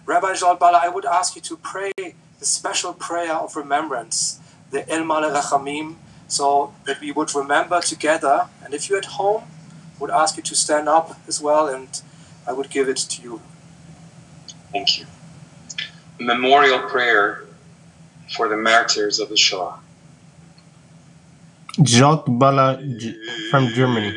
Rabbi 0.06 0.34
Zsolt 0.34 0.60
Balla, 0.60 0.80
I 0.82 0.90
would 0.90 1.06
ask 1.06 1.36
you 1.36 1.42
to 1.42 1.58
pray 1.58 1.92
the 1.98 2.46
special 2.46 2.94
prayer 2.94 3.34
of 3.34 3.56
remembrance, 3.56 4.40
the 4.72 4.90
El 4.90 5.04
Male 5.06 5.30
Rachamim, 5.32 5.96
so 6.28 6.74
that 6.86 7.02
we 7.02 7.12
would 7.12 7.34
remember 7.36 7.82
together. 7.82 8.48
And 8.64 8.74
if 8.74 8.90
you're 8.90 9.00
at 9.00 9.06
home, 9.06 9.44
I 9.44 10.00
would 10.00 10.12
ask 10.12 10.38
you 10.38 10.44
to 10.44 10.56
stand 10.56 10.88
up 10.88 11.20
as 11.28 11.42
well, 11.42 11.68
and 11.68 12.02
I 12.48 12.54
would 12.54 12.70
give 12.70 12.88
it 12.88 12.98
to 12.98 13.22
you. 13.22 13.42
Thank 14.72 15.00
you. 15.00 15.06
Memorial 16.20 16.80
prayer 16.80 17.46
for 18.36 18.48
the 18.50 18.58
martyrs 18.58 19.20
of 19.20 19.30
the 19.30 19.38
Shoah. 19.38 19.80
Zsolt 21.78 22.26
Balla 22.40 22.80
from 23.52 23.68
Germany. 23.70 24.14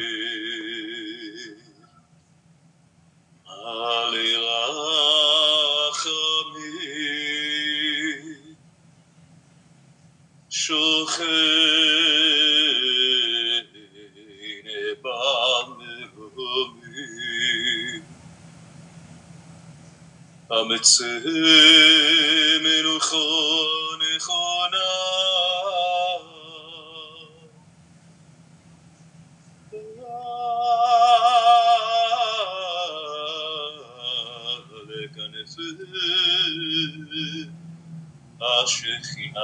Ametze 20.53 21.09
menuchot 22.63 23.82
השכינה. 38.73 39.41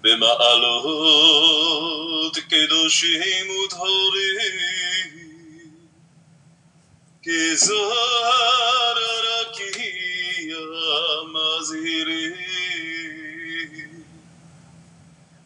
במעלות 0.00 1.18
קדושים 2.38 3.46
וטהורים 3.50 5.10
כזוהר 7.22 8.96
הרקיע 8.98 10.56
מזהירים. 11.32 12.34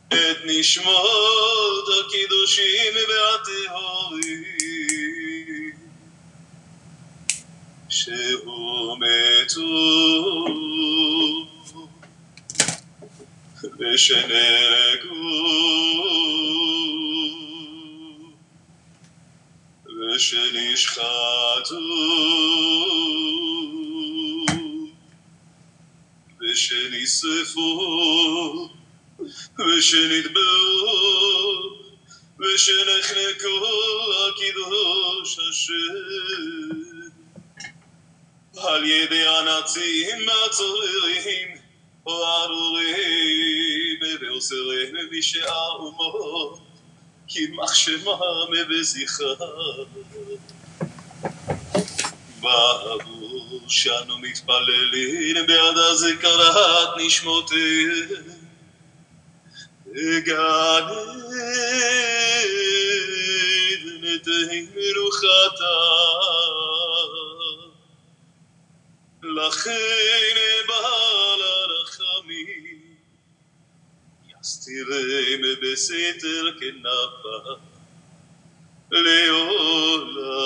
את 0.09 0.39
נשמות 0.45 1.89
הקדושים 1.89 2.95
והטהורים 3.09 4.55
tu 9.55 11.47
Veshenegu 13.79 15.19
Veshenishchatu 19.99 21.81
Veshenisefo 26.41 27.69
Veshenidbaru 29.59 30.34
יימח 47.55 47.75
שמם 47.75 48.11
וזכרם. 48.71 49.37
ברור 52.41 53.61
שאנו 53.69 54.19
מתפללים 54.19 55.47
בעד 55.47 55.79
הזכרת 55.79 56.89
נשמותיהם. 56.97 58.09
גן 60.25 60.85
עדן 64.05 64.19
תהי 64.19 64.67
מנוחתה. 64.75 65.77
לכן 69.23 70.37
בעל 70.69 71.43
הרחמים 71.43 72.74
יסתירם 74.65 75.43
בסתר 75.63 76.51
כנפה 76.61 77.39
לעולמים. 78.91 80.45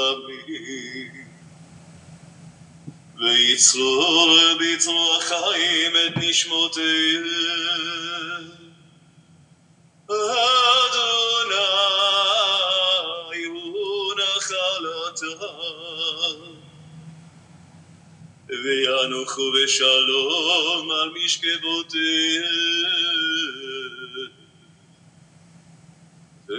ויצרור 3.19 4.39
בצרור 4.61 5.17
החיים 5.17 5.93
את 6.07 6.13
נשמותיהם. 6.17 7.25
אדוני 10.05 10.65
הוא 13.45 14.15
נחלתם 14.15 15.49
וינוחו 18.49 19.53
בשלום 19.53 20.91
על 20.91 21.11
משכבותיהם 21.25 23.18
I'd 26.51 26.55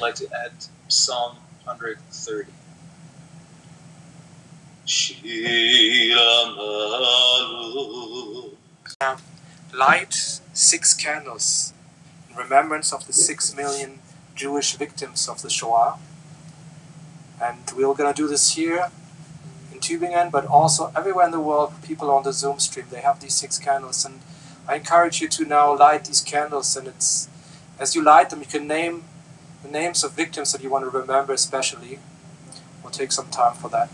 like 0.00 0.14
to 0.14 0.26
add 0.34 0.52
Psalm 0.88 1.36
130. 1.64 2.50
Light 9.74 10.40
six 10.54 10.94
candles 10.94 11.74
in 12.30 12.36
remembrance 12.36 12.90
of 12.94 13.06
the 13.06 13.12
six 13.12 13.54
million 13.54 13.98
Jewish 14.34 14.74
victims 14.76 15.28
of 15.28 15.42
the 15.42 15.50
Shoah. 15.50 15.98
And 17.42 17.70
we're 17.76 17.92
going 17.92 18.10
to 18.10 18.16
do 18.16 18.26
this 18.26 18.54
here 18.54 18.90
Tübingen, 19.86 20.30
but 20.30 20.46
also 20.46 20.92
everywhere 20.96 21.26
in 21.26 21.30
the 21.30 21.40
world, 21.40 21.72
people 21.82 22.10
on 22.10 22.22
the 22.22 22.32
Zoom 22.32 22.58
stream, 22.58 22.86
they 22.90 23.00
have 23.00 23.20
these 23.20 23.34
six 23.34 23.58
candles. 23.58 24.04
And 24.04 24.20
I 24.68 24.76
encourage 24.76 25.20
you 25.20 25.28
to 25.28 25.44
now 25.44 25.76
light 25.76 26.04
these 26.04 26.20
candles. 26.20 26.76
And 26.76 26.88
it's 26.88 27.28
as 27.78 27.94
you 27.94 28.02
light 28.02 28.30
them, 28.30 28.40
you 28.40 28.46
can 28.46 28.66
name 28.66 29.04
the 29.62 29.70
names 29.70 30.02
of 30.04 30.12
victims 30.12 30.52
that 30.52 30.62
you 30.62 30.70
want 30.70 30.84
to 30.84 30.90
remember, 30.90 31.32
especially. 31.32 31.98
We'll 32.82 32.90
take 32.92 33.12
some 33.12 33.28
time 33.28 33.54
for 33.54 33.68
that. 33.70 33.90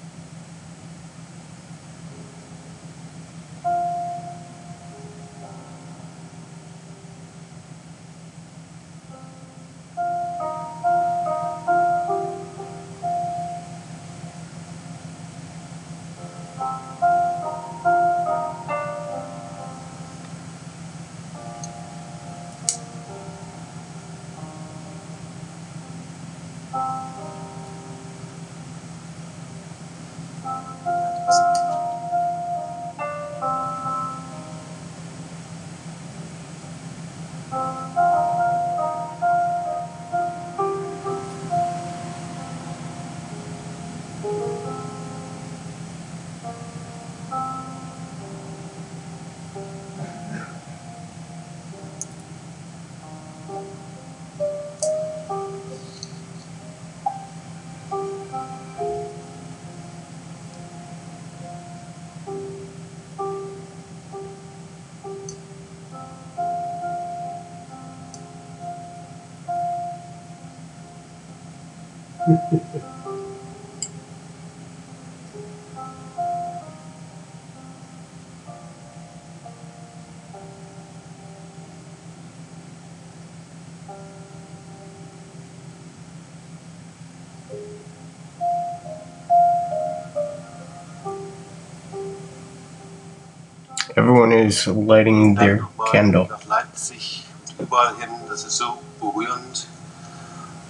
Everyone 93.94 94.32
is 94.32 94.66
lighting 94.66 95.34
their 95.34 95.68
candle. 95.92 96.26
Nach 96.30 96.46
Leipzig 96.46 97.26
und 97.46 97.60
überall 97.60 97.94
hin, 98.00 98.08
das 98.26 98.44
ist 98.44 98.56
so 98.56 98.78
berührend. 98.98 99.68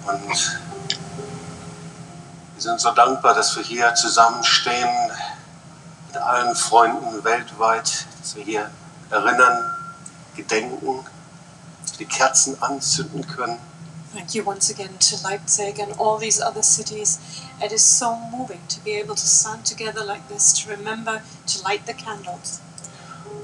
Und 0.05 0.72
wir 2.63 2.69
sind 2.69 2.79
so 2.79 2.91
dankbar, 2.91 3.33
dass 3.33 3.57
wir 3.57 3.63
hier 3.63 3.93
zusammenstehen 3.93 4.87
mit 6.07 6.15
allen 6.15 6.55
Freunden 6.55 7.21
weltweit, 7.25 8.05
dass 8.21 8.37
wir 8.37 8.43
hier 8.45 8.71
erinnern, 9.09 9.59
gedenken, 10.37 11.05
die 11.99 12.05
Kerzen 12.05 12.61
anzünden 12.63 13.27
können. 13.27 13.59
Thank 14.13 14.33
you 14.33 14.45
once 14.45 14.71
again 14.71 14.97
to 14.99 15.17
Leipzig 15.27 15.77
and 15.81 15.99
all 15.99 16.17
these 16.17 16.41
other 16.41 16.63
cities. 16.63 17.19
It 17.61 17.73
is 17.73 17.81
so 17.81 18.15
moving 18.31 18.61
to 18.69 18.79
be 18.85 18.91
able 18.91 19.15
to 19.15 19.25
stand 19.25 19.65
together 19.65 20.05
like 20.05 20.25
this, 20.29 20.53
to 20.63 20.69
remember 20.69 21.21
to 21.47 21.63
light 21.63 21.81
the 21.85 21.93
candles. 21.93 22.61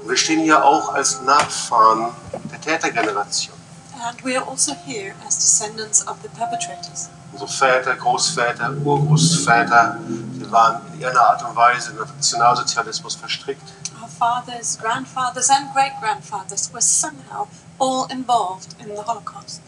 Wir 0.06 0.16
stehen 0.16 0.40
hier 0.40 0.64
auch 0.64 0.94
als 0.94 1.20
Nachfahren 1.22 2.14
der 2.50 2.60
Tätergeneration. 2.62 3.54
And 4.02 4.24
we 4.24 4.34
are 4.34 4.48
also 4.48 4.74
here 4.86 5.14
as 5.26 5.36
descendants 5.36 6.06
of 6.06 6.16
the 6.22 6.28
perpetrators. 6.30 7.10
Unsere 7.32 7.50
Väter, 7.50 7.94
Großväter, 7.94 8.72
Urgroßväter, 8.84 9.98
sie 10.34 10.50
waren 10.50 10.80
in 10.94 11.00
irgendeiner 11.00 11.28
Art 11.28 11.44
und 11.44 11.56
Weise 11.56 11.92
den 11.92 11.98
Nationalsozialismus 11.98 13.14
verstrickt. 13.14 13.62
Our 14.00 14.08
fathers, 14.08 14.78
grandfathers, 14.80 15.48
and 15.50 15.72
great 15.72 15.92
grandfathers 16.00 16.70
were 16.72 16.82
somehow 16.82 17.46
all 17.78 18.06
involved 18.10 18.74
in 18.80 18.88
the 18.96 19.02
Holocaust. 19.02 19.62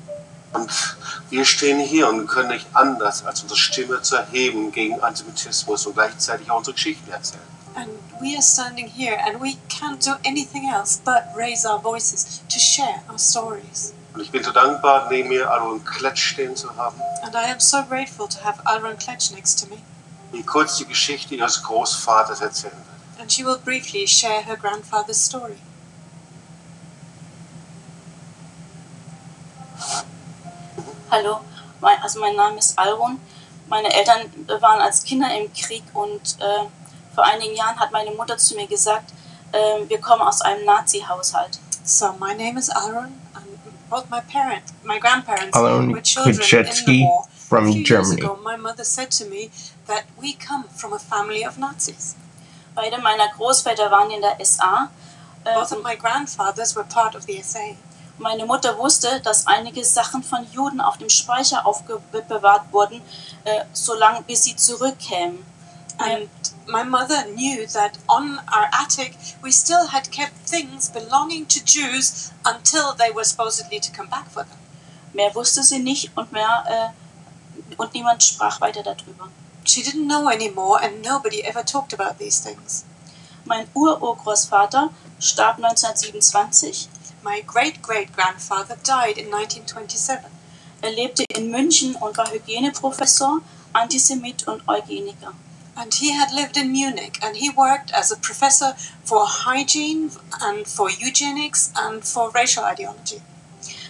Und 0.52 0.70
wir 1.30 1.44
stehen 1.44 1.78
hier 1.80 2.08
und 2.08 2.26
können 2.26 2.48
nicht 2.48 2.66
anders, 2.74 3.24
als 3.24 3.42
unsere 3.42 3.58
Stimme 3.58 4.02
zu 4.02 4.16
erheben 4.16 4.70
gegen 4.70 5.00
Antisemitismus 5.00 5.86
und 5.86 5.94
gleichzeitig 5.94 6.50
auch 6.50 6.58
unsere 6.58 6.74
Geschichten 6.74 7.10
erzählen. 7.10 7.42
And 7.74 7.88
we 8.20 8.34
are 8.34 8.42
standing 8.42 8.86
here 8.86 9.16
and 9.26 9.40
we 9.40 9.56
can't 9.70 10.04
do 10.04 10.12
anything 10.26 10.70
else 10.70 11.00
but 11.02 11.22
raise 11.34 11.66
our 11.66 11.80
voices 11.80 12.42
to 12.48 12.58
share 12.58 13.02
our 13.08 13.18
stories. 13.18 13.94
Und 14.14 14.20
ich 14.20 14.30
bin 14.30 14.44
so 14.44 14.50
dankbar, 14.52 15.08
neben 15.10 15.28
mir 15.30 15.50
Aaron 15.50 15.82
Kletsch 15.84 16.22
stehen 16.32 16.54
zu 16.54 16.74
haben, 16.76 17.00
And 17.22 17.34
I 17.34 17.50
am 17.50 17.60
so 17.60 17.82
grateful 17.84 18.28
to 18.28 18.38
have 18.44 18.60
Alron 18.66 18.96
Kletch 18.98 19.30
next 19.30 19.60
to 19.60 19.66
me. 19.68 19.78
die 20.32 20.42
kurz 20.42 20.76
die 20.76 20.86
Geschichte 20.86 21.34
ihres 21.34 21.62
Großvaters 21.62 22.40
erzählen 22.40 22.72
wird. 22.74 23.20
And 23.20 23.32
she 23.32 23.44
will 23.44 23.58
briefly 23.58 24.06
share 24.06 24.42
her 24.42 24.56
grandfather's 24.56 25.22
story. 25.24 25.56
Hallo, 31.10 31.40
mein, 31.80 32.00
also 32.02 32.20
mein 32.20 32.36
Name 32.36 32.58
ist 32.58 32.78
Alrun. 32.78 33.20
Meine 33.68 33.92
Eltern 33.92 34.30
waren 34.60 34.80
als 34.80 35.04
Kinder 35.04 35.28
im 35.34 35.52
Krieg 35.52 35.84
und 35.94 36.36
äh, 36.40 36.64
vor 37.14 37.24
einigen 37.24 37.54
Jahren 37.54 37.78
hat 37.78 37.92
meine 37.92 38.10
Mutter 38.12 38.36
zu 38.36 38.54
mir 38.54 38.66
gesagt, 38.66 39.10
äh, 39.52 39.88
wir 39.88 40.00
kommen 40.00 40.22
aus 40.22 40.40
einem 40.40 40.64
Nazi-Haushalt. 40.64 41.58
So 41.84 42.12
my 42.18 42.34
name 42.34 42.58
is 42.58 42.70
Aaron, 42.70 43.04
and 43.06 43.21
both 43.92 44.08
my 44.16 44.22
parents, 44.36 44.72
my 44.92 44.98
grandparents, 45.04 45.54
Aaron 45.56 45.92
were 45.92 46.00
children 46.00 46.34
in 46.34 46.40
the 46.40 46.44
Kuczewski 46.44 47.00
war. 47.02 47.24
from 47.50 47.68
a 47.68 47.72
few 47.72 47.84
Germany. 47.84 48.16
years 48.16 48.24
ago, 48.24 48.38
my 48.42 48.56
mother 48.56 48.84
said 48.96 49.10
to 49.18 49.24
me 49.32 49.50
that 49.90 50.04
we 50.20 50.32
come 50.48 50.64
from 50.80 50.90
a 50.94 50.98
family 50.98 51.42
of 51.44 51.58
Nazis. 51.58 52.16
Beide 52.74 52.98
meiner 53.08 53.28
Großväter 53.36 53.90
waren 53.90 54.10
in 54.10 54.22
der 54.22 54.36
SA. 54.42 54.88
Both 55.44 55.72
of 55.72 55.82
my 55.82 55.94
grandfathers 55.94 56.74
were 56.76 56.84
part 56.98 57.14
of 57.14 57.26
the 57.26 57.42
SA. 57.42 57.66
meine 58.18 58.46
Mutter 58.46 58.78
wusste, 58.78 59.20
dass 59.20 59.46
einige 59.46 59.84
Sachen 59.84 60.22
von 60.22 60.46
Juden 60.52 60.80
auf 60.80 60.96
dem 60.98 61.08
Speicher 61.08 61.66
aufbewahrt 61.66 62.72
wurden, 62.72 63.02
äh, 63.44 63.64
solange 63.72 64.22
bis 64.22 64.44
sie 64.44 64.56
zurückkämen. 64.56 65.44
And 65.98 66.28
my 66.66 66.82
mother 66.82 67.26
knew 67.26 67.66
that 67.66 67.98
on 68.08 68.38
our 68.52 68.68
attic 68.72 69.16
we 69.42 69.50
still 69.50 69.88
had 69.88 70.10
kept 70.10 70.36
things 70.48 70.88
belonging 70.88 71.46
to 71.46 71.64
Jews 71.64 72.32
until 72.44 72.94
they 72.94 73.10
were 73.10 73.24
supposedly 73.24 73.80
to 73.80 73.92
come 73.92 74.08
back 74.08 74.30
for 74.30 74.44
them. 74.44 74.58
Mehr 75.14 75.34
wusste 75.34 75.62
sie 75.62 75.78
nicht 75.78 76.10
und 76.16 76.32
mehr 76.32 76.64
äh, 76.68 77.76
und 77.76 77.94
niemand 77.94 78.22
sprach 78.22 78.60
weiter 78.60 78.82
darüber. 78.82 79.28
She 79.64 79.82
didn't 79.82 80.06
know 80.06 80.28
anymore, 80.28 80.80
and 80.82 81.02
nobody 81.02 81.42
ever 81.42 81.64
talked 81.64 81.92
about 81.92 82.18
these 82.18 82.42
things. 82.42 82.84
Mein 83.44 83.66
Ururgroßvater 83.74 84.90
starb 85.18 85.58
1927. 85.58 86.88
My 87.22 87.42
great 87.46 87.82
great 87.82 88.12
grandfather 88.12 88.76
died 88.84 89.18
in 89.18 89.32
1927. 89.32 90.24
Er 90.80 90.90
lebte 90.90 91.24
in 91.28 91.50
München 91.50 91.94
und 91.94 92.16
war 92.16 92.30
Hygieneprofessor, 92.30 93.40
Antisemit 93.72 94.48
und 94.48 94.62
Eugeniker. 94.68 95.32
And 95.74 95.94
he 95.94 96.12
had 96.12 96.32
lived 96.32 96.56
in 96.56 96.70
Munich 96.70 97.18
and 97.22 97.36
he 97.36 97.48
worked 97.50 97.92
as 97.92 98.10
a 98.12 98.16
professor 98.16 98.74
for 99.04 99.26
hygiene 99.26 100.10
and 100.40 100.66
for 100.66 100.90
eugenics 100.90 101.72
and 101.76 102.04
for 102.04 102.30
racial 102.30 102.64
ideology. 102.64 103.22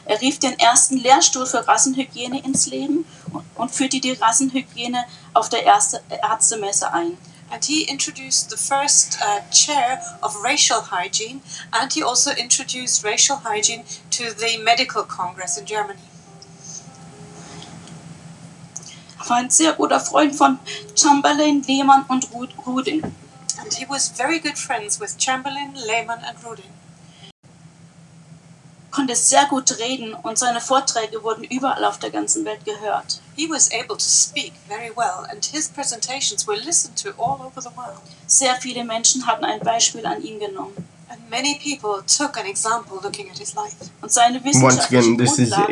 Er 0.05 0.21
rief 0.21 0.39
den 0.39 0.59
ersten 0.59 0.97
Lehrstuhl 0.97 1.47
für 1.47 1.67
Rassenhygiene 1.67 2.41
ins 2.43 2.67
Leben 2.67 3.05
und- 3.55 3.71
führte 3.71 4.01
die 4.01 4.13
Rassenhygiene 4.13 5.05
auf 5.33 5.49
der 5.49 5.65
erste 5.65 6.03
Ärztemesse 6.09 6.93
ein. 6.93 7.19
And 7.51 7.65
he 7.65 7.83
introduced 7.83 8.51
the 8.51 8.57
first 8.57 9.19
uh, 9.21 9.41
chair 9.51 10.01
of 10.23 10.43
racial 10.43 10.81
hygiene 10.91 11.43
and 11.71 11.93
he 11.93 12.03
also 12.03 12.31
introduced 12.31 13.05
racial 13.05 13.37
hygiene 13.45 13.85
to 14.11 14.25
the 14.39 14.57
Medical 14.59 15.05
Congress 15.05 15.59
in 15.59 15.67
Germany. 15.67 16.01
War 19.29 19.39
ein 19.39 19.51
sehr 19.51 19.73
guter 19.73 20.01
Freund 20.01 20.35
von 20.35 20.59
Chamberlain, 20.95 21.63
Lehmann 21.63 22.05
und 22.09 22.31
Ru- 22.33 22.49
Rudin. 22.67 23.03
And 23.61 23.73
he 23.75 23.87
was 23.89 24.09
very 24.09 24.41
good 24.41 24.59
friends 24.59 24.99
with 25.01 25.17
Chamberlain, 25.19 25.75
Lehmann, 25.87 26.21
and 26.25 26.39
Rudin. 26.45 26.65
konnte 28.93 29.17
sehr 29.17 29.47
gut 29.47 29.79
reden 29.79 30.15
und 30.15 30.39
seine 30.39 30.61
Vorträge 30.61 31.23
wurden 31.25 31.43
überall 31.45 31.85
auf 31.85 31.99
der 31.99 32.11
ganzen 32.11 32.45
Welt 32.45 32.65
gehört. 32.65 33.21
He 33.35 33.49
was 33.49 33.71
able 33.73 33.97
to 33.97 34.05
speak 34.05 34.53
very 34.69 34.93
well, 34.95 35.27
and 35.31 35.45
his 35.45 35.69
presentations 35.69 36.47
were 36.47 36.59
listened 36.59 37.03
to 37.03 37.09
all 37.19 37.41
over 37.41 37.61
the 37.61 37.75
world. 37.75 37.99
Sehr 38.27 38.55
viele 38.57 38.85
Menschen 38.85 39.27
hatten 39.27 39.45
ein 39.45 39.61
Beispiel 39.61 40.07
an 40.07 40.23
ihm 40.23 40.39
genommen. 40.39 40.77
And 41.09 41.19
many 41.31 41.59
people 41.59 42.03
took 42.07 42.37
an 42.39 42.47
example 42.47 42.99
looking 43.03 43.31
at 43.31 43.39
his 43.39 43.55
life. 43.55 43.77
Und 44.03 44.13
seine 44.13 44.41
Once 44.45 44.85
again, 44.85 45.17
this 45.17 45.39
is 45.39 45.53
a 45.53 45.67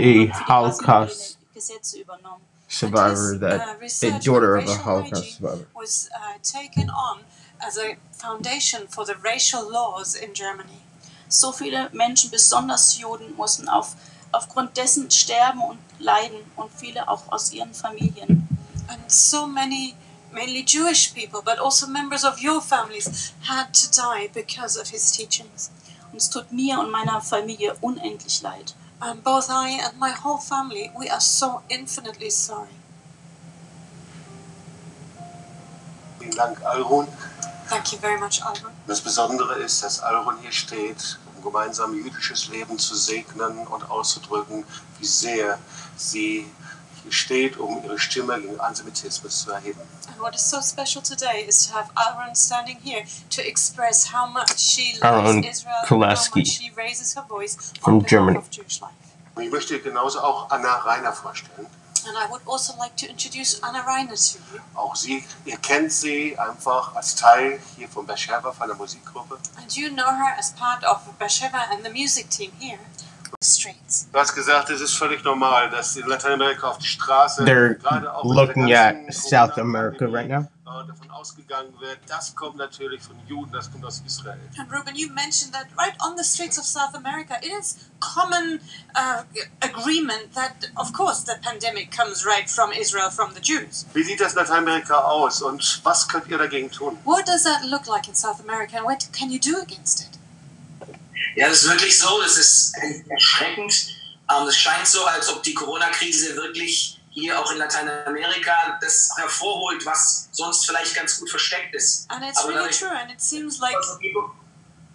Gesetze 1.55 2.01
übernommen. 2.01 2.43
Survivor 2.71 3.35
uh, 3.35 3.39
that 3.39 3.81
research 3.81 4.25
daughter 4.25 4.57
of 4.57 4.69
a 4.69 4.75
Holocaust 4.75 5.37
survivor. 5.37 5.67
was 5.75 6.09
uh, 6.15 6.39
taken 6.43 6.89
on 6.89 7.21
as 7.61 7.77
a 7.77 7.97
foundation 8.13 8.87
for 8.87 9.05
the 9.05 9.17
racial 9.17 9.69
laws 9.71 10.15
in 10.15 10.33
Germany. 10.33 10.83
So 11.29 11.53
viele 11.53 11.91
Menschen, 11.93 12.31
besonders 12.31 12.99
Juden, 12.99 13.37
mussten 13.37 13.69
auf, 13.69 13.97
aufgrund 14.33 14.77
dessen 14.77 15.11
sterben 15.11 15.61
und 15.63 15.79
leiden 15.99 16.39
und 16.57 16.71
viele 16.73 17.09
auch 17.09 17.31
aus 17.31 17.53
ihren 17.53 17.75
Familien. 17.75 18.49
And 18.89 19.11
so 19.11 19.47
many, 19.47 19.95
mainly 20.33 20.65
Jewish 20.65 21.13
people, 21.13 21.43
but 21.43 21.59
also 21.59 21.87
members 21.87 22.25
of 22.25 22.43
your 22.43 22.61
families, 22.61 23.33
had 23.43 23.73
to 23.75 23.91
die 23.91 24.29
because 24.33 24.81
of 24.81 24.89
his 24.89 25.13
teachings. 25.13 25.71
Und 26.13 26.19
es 26.19 26.31
tut 26.31 26.51
mir 26.51 26.81
und 26.81 26.91
meiner 26.91 27.21
Familie 27.21 27.77
unendlich 27.81 28.43
leid. 28.43 28.75
And 29.03 29.25
both 29.25 29.49
I 29.49 29.81
and 29.83 29.99
my 29.99 30.11
whole 30.11 30.39
family, 30.39 30.91
we 30.99 31.09
are 31.09 31.21
so 31.21 31.63
infinitely 31.71 32.31
sorry. 32.31 32.69
Vielen 36.19 36.37
Dank, 36.37 36.61
Alrun. 36.65 37.09
Thank 37.69 37.93
you 37.93 37.99
very 37.99 38.19
much, 38.19 38.43
Alban. 38.45 38.73
Das 38.87 39.01
Besondere 39.01 39.55
ist, 39.55 39.83
dass 39.83 40.01
Alrun 40.01 40.37
hier 40.43 40.53
steht, 40.53 41.19
um 41.35 41.43
gemeinsam 41.43 41.95
jüdisches 41.95 42.49
Leben 42.49 42.79
zu 42.79 42.95
segnen 42.95 43.67
und 43.69 43.89
auszudrücken, 43.91 44.65
wie 44.99 45.07
sehr 45.07 45.59
sie 45.97 46.47
hier 47.03 47.13
steht, 47.13 47.57
um 47.57 47.83
ihre 47.85 47.99
Stimme 47.99 48.41
gegen 48.41 48.59
Antisemitismus 48.61 49.43
zu 49.43 49.51
erheben. 49.51 49.81
And 50.09 50.21
what 50.21 50.35
is 50.35 50.49
so 50.49 50.61
special 50.61 51.03
today 51.03 51.45
is 51.47 51.67
to 51.69 51.75
have 51.75 51.91
Alban 51.95 52.35
standing 52.35 52.79
here 52.83 53.05
to 53.31 53.43
express 53.43 54.13
how 54.13 54.27
much 54.27 54.59
she 54.59 54.99
loves 55.01 55.03
Aaron 55.03 55.43
Israel 55.45 55.75
and 55.81 55.91
how 55.91 55.99
much 55.99 56.49
she 56.49 56.73
raises 56.77 57.15
her 57.17 57.25
voice 57.29 57.73
from 57.81 58.05
Germany. 58.05 58.39
of 58.39 58.49
Jewish 58.51 58.81
life. 58.81 58.93
Und 59.35 59.45
ich 59.45 59.51
möchte 59.51 59.81
genauso 59.81 60.21
auch 60.21 60.51
Anna 60.51 60.77
Reiner 60.77 61.13
vorstellen. 61.13 61.67
And 62.07 62.17
I 62.17 62.31
would 62.31 62.41
also 62.47 62.73
like 62.79 62.97
to 62.97 63.07
introduce 63.07 63.63
Anna 63.63 63.81
Reiner 63.83 64.15
to 64.15 64.39
you. 64.53 64.61
Auch 64.75 64.97
sie, 64.97 65.23
ihr 65.45 65.59
kennt 65.59 65.93
sie 65.93 66.39
einfach 66.39 66.95
als 66.97 67.15
Teil 67.15 67.61
hier 67.77 67.89
von 67.89 68.07
Beersheba, 68.07 68.53
von 68.53 68.69
der 68.69 68.77
Musikgruppe. 68.77 69.39
And 69.59 69.77
you 69.77 69.91
know 69.91 70.07
her 70.07 70.35
as 70.39 70.53
part 70.53 70.83
of 70.85 70.99
Beersheba 71.19 71.59
and 71.71 71.85
the 71.85 71.91
music 71.91 72.31
team 72.31 72.53
here. 72.59 72.79
Streets. 73.43 74.09
Du 74.13 74.19
hast 74.19 74.35
gesagt, 74.35 74.71
es 74.71 74.81
ist 74.81 74.95
völlig 74.95 75.25
normal, 75.25 75.71
dass 75.71 75.97
in 75.97 76.07
Lateinamerika 76.07 76.69
auf 76.69 76.79
die 76.79 76.87
Straße 76.87 77.45
They're 77.45 77.75
gerade 77.75 78.13
auch 78.13 78.25
looking 78.25 78.67
der 78.67 78.89
at 78.89 79.15
South 79.15 79.59
America 79.59 80.07
right 80.07 80.29
now. 80.29 80.47
äh, 80.71 80.87
davon 80.87 81.11
ausgegangen 81.11 81.73
wird, 81.81 81.99
das 82.07 82.35
kommt 82.35 82.57
natürlich 82.57 83.03
von 83.03 83.17
Juden, 83.27 83.53
das 83.53 83.71
kommt 83.71 83.85
aus 83.85 84.03
Israel. 84.07 84.39
And 84.59 84.71
Ruben, 84.73 84.95
you 84.95 85.09
mentioned 85.13 85.53
that 85.53 85.67
right 85.77 85.95
on 86.01 86.17
the 86.17 86.25
streets 86.25 86.59
of 86.59 86.65
South 86.65 86.95
America, 86.95 87.37
it 87.43 87.53
is 87.59 87.91
common 88.01 88.61
uh, 88.95 89.23
agreement 89.63 90.33
that, 90.35 90.71
of 90.77 90.93
course, 90.93 91.25
the 91.25 91.37
pandemic 91.43 91.91
comes 91.91 92.25
right 92.25 92.49
from 92.49 92.73
Israel, 92.73 93.11
from 93.11 93.35
the 93.35 93.41
Jews. 93.41 93.87
Wie 93.95 94.05
sieht 94.05 94.21
das 94.21 94.33
in 94.33 94.39
Lateinamerika 94.39 94.99
aus 95.01 95.43
und 95.43 95.81
was 95.85 96.09
könnt 96.09 96.29
ihr 96.29 96.39
dagegen 96.39 96.71
tun? 96.71 96.99
What 97.05 97.27
does 97.27 97.45
that 97.45 97.65
look 97.65 97.87
like 97.87 98.09
in 98.09 98.15
South 98.15 98.41
America, 98.41 98.77
and 98.77 98.87
what 98.87 99.09
can 99.13 99.31
you 99.31 99.39
do 99.41 99.61
against 99.61 100.03
it? 100.03 100.20
Ja, 101.37 101.49
das 101.49 101.63
ist 101.63 101.69
wirklich 101.71 101.99
so, 101.99 102.21
das 102.23 102.37
ist 102.37 102.75
erschreckend. 103.09 103.95
Ähm, 104.31 104.47
Es 104.49 104.57
scheint 104.57 104.87
so, 104.87 105.05
als 105.05 105.29
ob 105.29 105.43
die 105.43 105.55
Corona-Krise 105.55 106.37
wirklich 106.37 107.01
hier 107.11 107.39
auch 107.39 107.51
in 107.51 107.59
Lateinamerika 107.59 108.79
das 108.81 109.11
hervorholt, 109.17 109.85
was 109.85 110.29
sonst 110.33 110.65
vielleicht 110.67 110.95
ganz 110.95 111.19
gut 111.19 111.29
versteckt 111.31 111.75
ist. 111.75 112.09
And 112.11 112.25
it's 112.25 112.39
Aber 112.39 112.55
really 112.55 112.71
true, 112.71 112.89
and 112.91 113.11
it 113.11 113.21
seems 113.21 113.59
like 113.59 113.75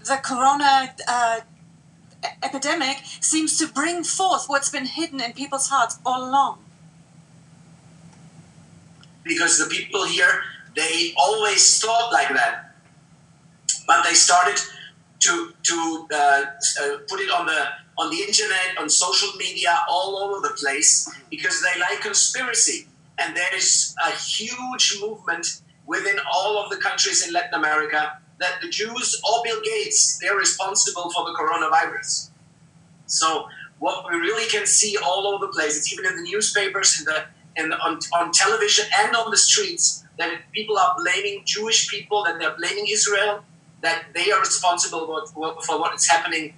the 0.04 0.18
corona 0.24 0.84
uh, 1.08 1.42
e- 2.24 2.28
epidemic 2.42 2.98
seems 3.20 3.58
to 3.58 3.68
bring 3.68 4.04
forth 4.06 4.48
what's 4.48 4.70
been 4.70 4.86
hidden 4.86 5.20
in 5.20 5.34
people's 5.34 5.70
hearts 5.70 5.98
all 6.06 6.24
along. 6.24 6.60
because 9.24 9.58
the 9.58 9.66
people 9.66 10.06
here 10.06 10.44
they 10.76 11.12
always 11.18 11.80
thought 11.82 12.12
like 12.14 12.30
that 12.30 12.76
but 13.88 14.04
they 14.04 14.14
started 14.14 14.60
to 15.26 15.54
to 15.64 16.08
uh, 16.14 16.18
uh, 16.18 16.98
put 17.10 17.20
it 17.20 17.32
on 17.32 17.46
the 17.46 17.62
on 17.98 18.10
the 18.10 18.22
internet 18.28 18.78
on 18.80 18.90
social 18.90 19.32
media 19.38 19.74
all 19.90 20.18
over 20.18 20.48
the 20.48 20.54
place 20.56 21.10
because 21.30 21.62
they 21.64 21.80
like 21.80 22.02
conspiracy. 22.02 22.88
And 23.18 23.36
there 23.36 23.56
is 23.56 23.96
a 24.06 24.12
huge 24.12 24.98
movement 25.00 25.62
within 25.86 26.18
all 26.34 26.62
of 26.62 26.70
the 26.70 26.78
countries 26.78 27.26
in 27.26 27.34
latin 27.34 27.54
america 27.54 28.20
that 28.42 28.56
the 28.62 28.68
jews 28.68 29.22
or 29.24 29.42
bill 29.46 29.62
gates 29.64 30.20
they're 30.20 30.36
responsible 30.36 31.10
for 31.12 31.24
the 31.28 31.34
coronavirus. 31.40 32.30
So 33.06 33.48
what 33.80 34.06
we 34.10 34.18
really 34.18 34.48
can 34.50 34.66
see 34.66 34.98
all 34.98 35.28
over 35.28 35.46
the 35.46 35.52
place, 35.52 35.78
it's 35.78 35.92
even 35.94 36.06
in 36.06 36.16
the 36.16 36.30
newspapers, 36.30 37.00
in 37.00 37.06
the, 37.06 37.26
in 37.56 37.70
the, 37.70 37.78
on, 37.78 38.00
on 38.18 38.32
television 38.32 38.86
and 39.00 39.16
on 39.16 39.32
the 39.32 39.38
streets, 39.38 40.04
that 40.18 40.32
people 40.54 40.78
are 40.78 40.96
blaming 40.98 41.44
Jewish 41.46 41.90
people, 41.90 42.24
that 42.24 42.40
they're 42.40 42.56
blaming 42.56 42.88
Israel, 42.90 43.44
that 43.86 44.06
they 44.13 44.32
are 44.32 44.39
responsible 44.39 45.06
for, 45.34 45.80
what 45.80 45.93
is 45.95 46.08
happening 46.08 46.54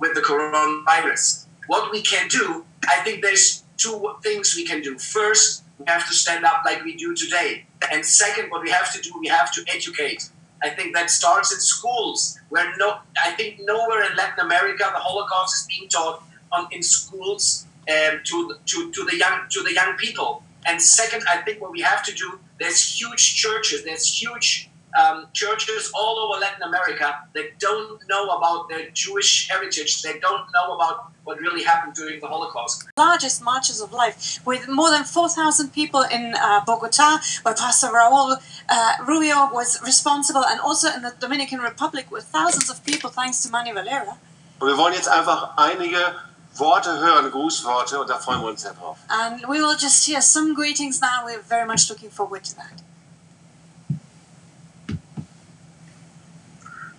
with 0.00 0.14
the 0.14 0.20
coronavirus. 0.20 1.46
What 1.68 1.92
we 1.92 2.02
can 2.02 2.26
do, 2.28 2.64
I 2.88 2.96
think 3.04 3.22
there's 3.22 3.62
two 3.76 4.14
things 4.22 4.54
we 4.56 4.64
can 4.66 4.82
do. 4.82 4.98
First, 4.98 5.62
we 5.78 5.84
have 5.86 6.06
to 6.08 6.14
stand 6.14 6.44
up 6.44 6.62
like 6.64 6.82
we 6.84 6.96
do 6.96 7.14
today. 7.14 7.66
And 7.92 8.04
second, 8.04 8.50
what 8.50 8.62
we 8.62 8.70
have 8.70 8.92
to 8.94 9.00
do, 9.00 9.10
we 9.20 9.28
have 9.28 9.52
to 9.52 9.64
educate. 9.72 10.28
I 10.62 10.70
think 10.70 10.94
that 10.94 11.08
starts 11.10 11.52
in 11.52 11.60
schools, 11.60 12.38
where 12.48 12.66
no, 12.76 12.98
I 13.24 13.30
think 13.32 13.60
nowhere 13.60 14.02
in 14.08 14.16
Latin 14.16 14.44
America 14.44 14.84
the 14.92 15.00
Holocaust 15.00 15.52
is 15.56 15.66
being 15.66 15.88
taught 15.88 16.22
on 16.52 16.68
in 16.70 16.82
schools 16.82 17.66
um, 17.90 18.20
to, 18.24 18.56
to 18.66 18.92
to 18.92 19.04
the 19.04 19.16
young 19.16 19.36
to 19.50 19.62
the 19.62 19.72
young 19.72 19.96
people. 19.96 20.44
And 20.66 20.80
second, 20.80 21.22
I 21.28 21.38
think 21.38 21.60
what 21.60 21.72
we 21.72 21.80
have 21.80 22.04
to 22.04 22.12
do, 22.14 22.38
there's 22.60 22.80
huge 23.00 23.34
churches, 23.42 23.84
there's 23.84 24.06
huge 24.20 24.70
um, 25.00 25.26
churches 25.32 25.90
all 25.94 26.18
over 26.18 26.40
Latin 26.40 26.62
America 26.62 27.14
that 27.34 27.58
don't 27.58 28.00
know 28.08 28.28
about 28.30 28.68
their 28.68 28.90
Jewish 28.90 29.48
heritage. 29.48 30.02
They 30.02 30.18
don't 30.18 30.46
know 30.54 30.74
about 30.74 31.12
what 31.24 31.38
really 31.38 31.62
happened 31.62 31.94
during 31.94 32.20
the 32.20 32.26
Holocaust. 32.26 32.88
largest 32.96 33.42
marches 33.42 33.80
of 33.80 33.92
life 33.92 34.38
with 34.44 34.68
more 34.68 34.90
than 34.90 35.04
4,000 35.04 35.72
people 35.72 36.02
in 36.02 36.34
uh, 36.34 36.60
Bogota, 36.66 37.18
where 37.42 37.54
Pastor 37.54 37.88
Raul 37.88 38.36
uh, 38.68 38.92
Rubio 39.06 39.48
was 39.52 39.80
responsible, 39.84 40.44
and 40.44 40.60
also 40.60 40.88
in 40.88 41.02
the 41.02 41.14
Dominican 41.20 41.60
Republic 41.60 42.10
with 42.10 42.24
thousands 42.24 42.68
of 42.70 42.84
people 42.84 43.10
thanks 43.10 43.42
to 43.42 43.50
Manny 43.50 43.72
Valera. 43.72 44.16
Und 44.60 44.68
wir 44.68 44.76
wollen 44.76 44.94
jetzt 44.94 45.08
einfach 45.08 45.56
einige 45.56 46.14
Worte 46.54 46.98
hören, 46.98 47.30
Grußworte, 47.30 47.98
und 48.00 48.10
da 48.10 48.18
freuen 48.18 48.40
wir 48.42 48.48
uns 48.50 48.62
sehr 48.62 48.74
drauf. 48.74 48.98
And 49.08 49.42
we 49.48 49.58
will 49.58 49.76
just 49.78 50.06
hear 50.06 50.20
some 50.20 50.54
greetings 50.54 51.00
now. 51.00 51.24
We're 51.26 51.42
very 51.48 51.66
much 51.66 51.88
looking 51.88 52.10
forward 52.10 52.44
to 52.44 52.54
that. 52.56 52.82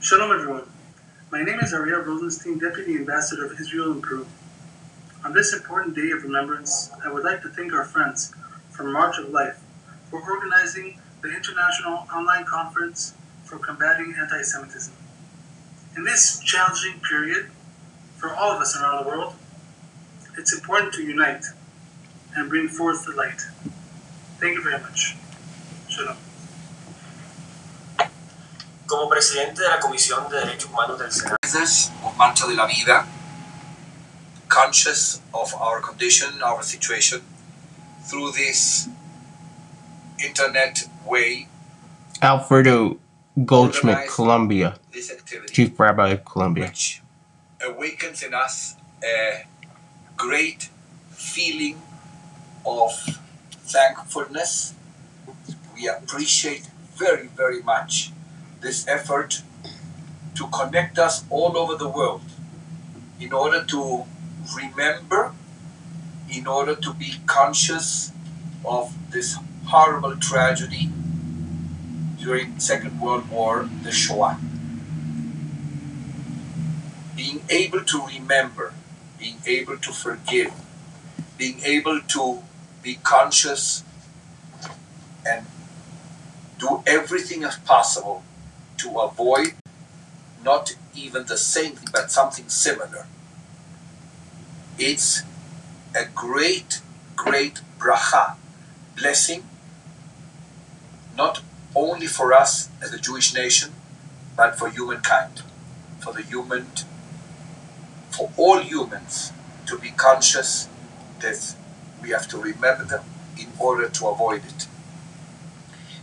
Shalom, 0.04 0.34
everyone. 0.34 0.68
My 1.32 1.44
name 1.44 1.62
is 1.62 1.74
Ariel 1.74 2.02
Rosenstein, 2.02 2.60
Deputy 2.60 2.98
Ambassador 2.98 3.46
of 3.46 3.58
Israel 3.58 3.94
in 3.94 4.02
Peru. 4.02 4.28
On 5.24 5.32
this 5.32 5.54
important 5.54 5.96
day 5.96 6.12
of 6.12 6.24
remembrance, 6.24 6.92
I 7.06 7.10
would 7.10 7.24
like 7.24 7.42
to 7.44 7.48
thank 7.48 7.72
our 7.72 7.86
friends 7.86 8.36
from 8.70 8.92
March 8.92 9.18
of 9.18 9.30
Life 9.30 9.62
for 10.10 10.22
organizing 10.22 11.00
the 11.22 11.34
International 11.34 12.06
Online 12.14 12.44
Conference 12.44 13.14
for 13.46 13.58
Combating 13.58 14.14
Anti 14.20 14.42
Semitism. 14.42 14.94
In 15.96 16.04
this 16.04 16.42
challenging 16.42 17.00
period, 17.00 17.50
for 18.18 18.36
all 18.36 18.52
of 18.52 18.60
us 18.60 18.76
around 18.76 19.06
the 19.06 19.10
world, 19.10 19.36
it's 20.38 20.54
important 20.54 20.92
to 20.96 21.02
unite 21.02 21.46
and 22.36 22.50
bring 22.50 22.68
forth 22.68 23.06
the 23.06 23.14
light. 23.14 23.40
Thank 24.42 24.56
you 24.56 24.64
very 24.64 24.82
much. 24.82 25.16
Shalom. 25.88 26.18
Como 28.94 29.10
presidente 29.10 29.60
de 29.60 29.70
la 29.70 29.80
Comisión 29.80 30.30
de 30.30 30.38
Derechos 30.38 30.70
Humanos 30.70 31.00
del 31.00 31.12
Senado, 31.12 31.36
of 32.04 32.16
Marcha 32.16 32.46
de 32.46 32.54
la 32.54 32.68
Vida, 32.68 33.08
conscious 34.48 35.20
of 35.34 35.52
our 35.56 35.82
condition, 35.82 36.30
our 36.44 36.62
situation, 36.62 37.20
through 38.08 38.32
this 38.34 38.88
internet 40.24 40.88
way, 41.08 41.48
Alfredo 42.22 43.00
Goldschmidt, 43.44 44.08
Colombia, 44.14 44.76
Chief 45.52 45.80
Rabbi 45.80 46.10
of 46.10 46.24
Colombia. 46.24 46.72
awakens 47.66 48.22
in 48.22 48.36
us 48.36 48.76
a 49.04 49.48
great 50.16 50.70
feeling 51.10 51.82
of 52.64 52.92
thankfulness. 53.66 54.76
We 55.74 55.88
appreciate 55.88 56.70
very, 56.96 57.26
very 57.26 57.64
much 57.64 58.12
this 58.64 58.88
effort 58.88 59.44
to 60.36 60.48
connect 60.48 60.98
us 60.98 61.26
all 61.30 61.56
over 61.58 61.76
the 61.76 61.88
world 61.88 62.22
in 63.20 63.34
order 63.34 63.64
to 63.66 64.06
remember, 64.56 65.34
in 66.34 66.48
order 66.48 66.74
to 66.74 66.94
be 66.94 67.16
conscious 67.26 68.12
of 68.66 68.96
this 69.12 69.38
horrible 69.66 70.16
tragedy 70.16 70.90
during 72.18 72.58
Second 72.60 73.00
World 73.02 73.30
War, 73.30 73.70
the 73.84 73.92
Shoah. 73.92 74.40
Being 77.16 77.42
able 77.50 77.84
to 77.84 78.06
remember, 78.08 78.74
being 79.20 79.38
able 79.46 79.78
to 79.78 79.92
forgive, 79.92 80.54
being 81.38 81.60
able 81.64 82.00
to 82.00 82.42
be 82.82 82.96
conscious 83.04 83.84
and 85.26 85.46
do 86.60 86.82
everything 86.88 87.44
as 87.44 87.58
possible 87.60 88.24
to 88.84 89.00
avoid 89.00 89.54
not 90.44 90.76
even 90.94 91.26
the 91.26 91.38
same 91.38 91.76
thing 91.76 91.88
but 91.92 92.12
something 92.12 92.48
similar. 92.50 93.06
It's 94.78 95.24
a 95.96 96.06
great, 96.14 96.82
great 97.16 97.62
bracha, 97.80 98.36
blessing, 98.98 99.44
not 101.16 101.42
only 101.76 102.08
for 102.08 102.34
us 102.34 102.70
as 102.82 102.94
a 102.94 103.00
Jewish 103.00 103.34
nation, 103.34 103.72
but 104.36 104.58
for 104.58 104.70
humankind, 104.70 105.42
for 106.00 106.14
the 106.14 106.22
human 106.22 106.68
for 108.12 108.30
all 108.38 108.60
humans 108.60 109.32
to 109.66 109.78
be 109.78 109.90
conscious 109.90 110.68
that 111.20 111.56
we 112.02 112.10
have 112.10 112.28
to 112.28 112.38
remember 112.38 112.84
them 112.84 113.04
in 113.40 113.48
order 113.58 113.90
to 113.90 114.08
avoid 114.08 114.44
it. 114.46 114.68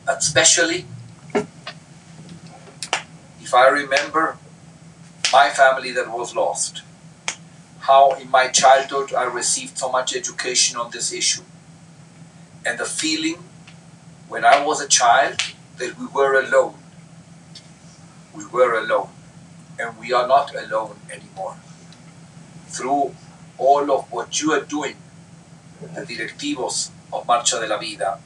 But 0.04 0.18
especially 0.18 0.86
if 3.50 3.54
I 3.54 3.66
remember 3.66 4.38
my 5.32 5.48
family 5.48 5.90
that 5.90 6.08
was 6.08 6.36
lost, 6.36 6.82
how 7.80 8.12
in 8.12 8.30
my 8.30 8.46
childhood 8.46 9.12
I 9.12 9.24
received 9.24 9.76
so 9.76 9.90
much 9.90 10.14
education 10.14 10.76
on 10.76 10.92
this 10.92 11.12
issue, 11.12 11.42
and 12.64 12.78
the 12.78 12.84
feeling 12.84 13.38
when 14.28 14.44
I 14.44 14.64
was 14.64 14.80
a 14.80 14.86
child 14.86 15.40
that 15.78 15.98
we 15.98 16.06
were 16.06 16.40
alone. 16.40 16.74
We 18.36 18.46
were 18.46 18.78
alone, 18.78 19.08
and 19.80 19.98
we 19.98 20.12
are 20.12 20.28
not 20.28 20.54
alone 20.54 21.00
anymore 21.12 21.56
through 22.68 23.16
all 23.58 23.90
of 23.90 24.12
what 24.12 24.40
you 24.40 24.52
are 24.52 24.64
doing, 24.76 24.94
the 25.80 26.02
directivos 26.02 26.90
of 27.12 27.26
Marcha 27.26 27.60
de 27.60 27.66
la 27.66 27.78
Vida, 27.78 28.20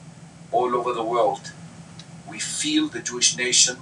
all 0.52 0.76
over 0.76 0.92
the 0.92 1.08
world, 1.14 1.52
we 2.28 2.38
feel 2.38 2.88
the 2.88 3.00
Jewish 3.00 3.38
nation 3.38 3.78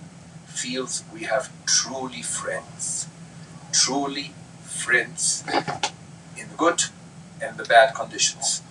feels 0.53 1.05
we 1.13 1.25
have 1.25 1.51
truly 1.67 2.23
friends, 2.23 3.09
truly 3.73 4.33
friends, 4.63 5.45
in 6.37 6.49
the 6.49 6.57
good 6.57 6.85
and 7.41 7.57
the 7.57 7.65
bad 7.65 7.95
conditions. 7.95 8.63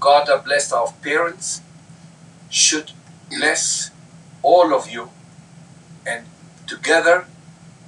God 0.00 0.28
have 0.28 0.44
blessed 0.44 0.72
our 0.72 0.92
parents, 1.02 1.60
should 2.50 2.92
bless 3.30 3.90
all 4.42 4.74
of 4.74 4.90
you, 4.90 5.10
and 6.06 6.26
together 6.66 7.26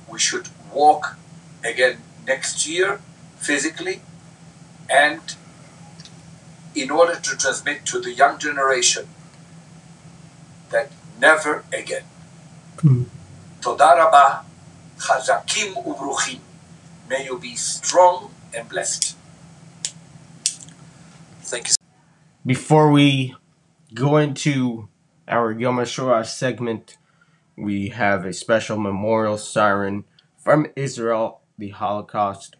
we 0.09 0.19
should 0.19 0.49
walk 0.73 1.17
again 1.65 1.99
next 2.27 2.67
year 2.69 3.01
physically 3.37 4.01
and 4.91 5.21
in 6.75 6.91
order 6.91 7.15
to 7.15 7.37
transmit 7.37 7.85
to 7.87 8.01
the 8.01 8.13
young 8.13 8.39
generation 8.39 9.09
never 11.21 11.65
again. 11.73 12.05
Toda 13.61 13.85
rabah, 13.97 14.45
ubruchim. 14.99 16.41
May 17.09 17.25
you 17.25 17.39
be 17.39 17.57
strong 17.57 18.31
and 18.55 18.69
blessed. 18.69 19.17
Thank 21.43 21.69
you. 21.69 21.75
Before 22.45 22.91
we 22.91 23.35
go 23.95 24.17
into 24.17 24.89
our 25.27 25.53
Yom 25.53 25.77
HaShoah 25.77 26.27
segment, 26.27 26.97
we 27.57 27.89
have 27.89 28.25
a 28.25 28.33
special 28.33 28.79
memorial 28.79 29.39
siren 29.39 30.05
from 30.37 30.67
Israel, 30.77 31.41
the 31.57 31.71
Holocaust 31.71 32.57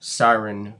siren 0.00 0.74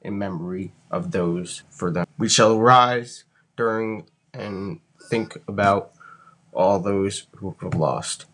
in 0.00 0.18
memory 0.18 0.72
of 0.90 1.10
those 1.10 1.62
for 1.70 1.90
them. 1.90 2.06
We 2.18 2.28
shall 2.28 2.58
rise 2.58 3.24
during 3.56 4.06
and 4.32 4.80
think 5.10 5.36
about 5.48 5.92
all 6.56 6.80
those 6.80 7.26
who 7.36 7.54
have 7.60 7.74
lost. 7.74 8.26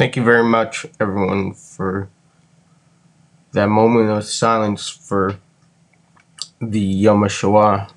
Thank 0.00 0.16
you 0.16 0.24
very 0.24 0.44
much, 0.44 0.86
everyone, 0.98 1.52
for 1.52 2.08
that 3.52 3.66
moment 3.66 4.08
of 4.08 4.24
silence 4.24 4.88
for 4.88 5.36
the 6.58 6.80
Yom 6.80 7.20
HaShoah. 7.20 7.90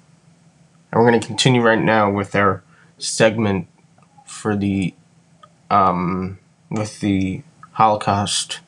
And 0.91 1.01
we're 1.01 1.09
going 1.09 1.21
to 1.21 1.25
continue 1.25 1.61
right 1.61 1.81
now 1.81 2.11
with 2.11 2.35
our 2.35 2.61
segment 2.97 3.67
for 4.25 4.53
the 4.53 4.93
um, 5.71 6.39
with 6.69 6.99
the 6.99 7.41
Holocaust. 7.71 8.59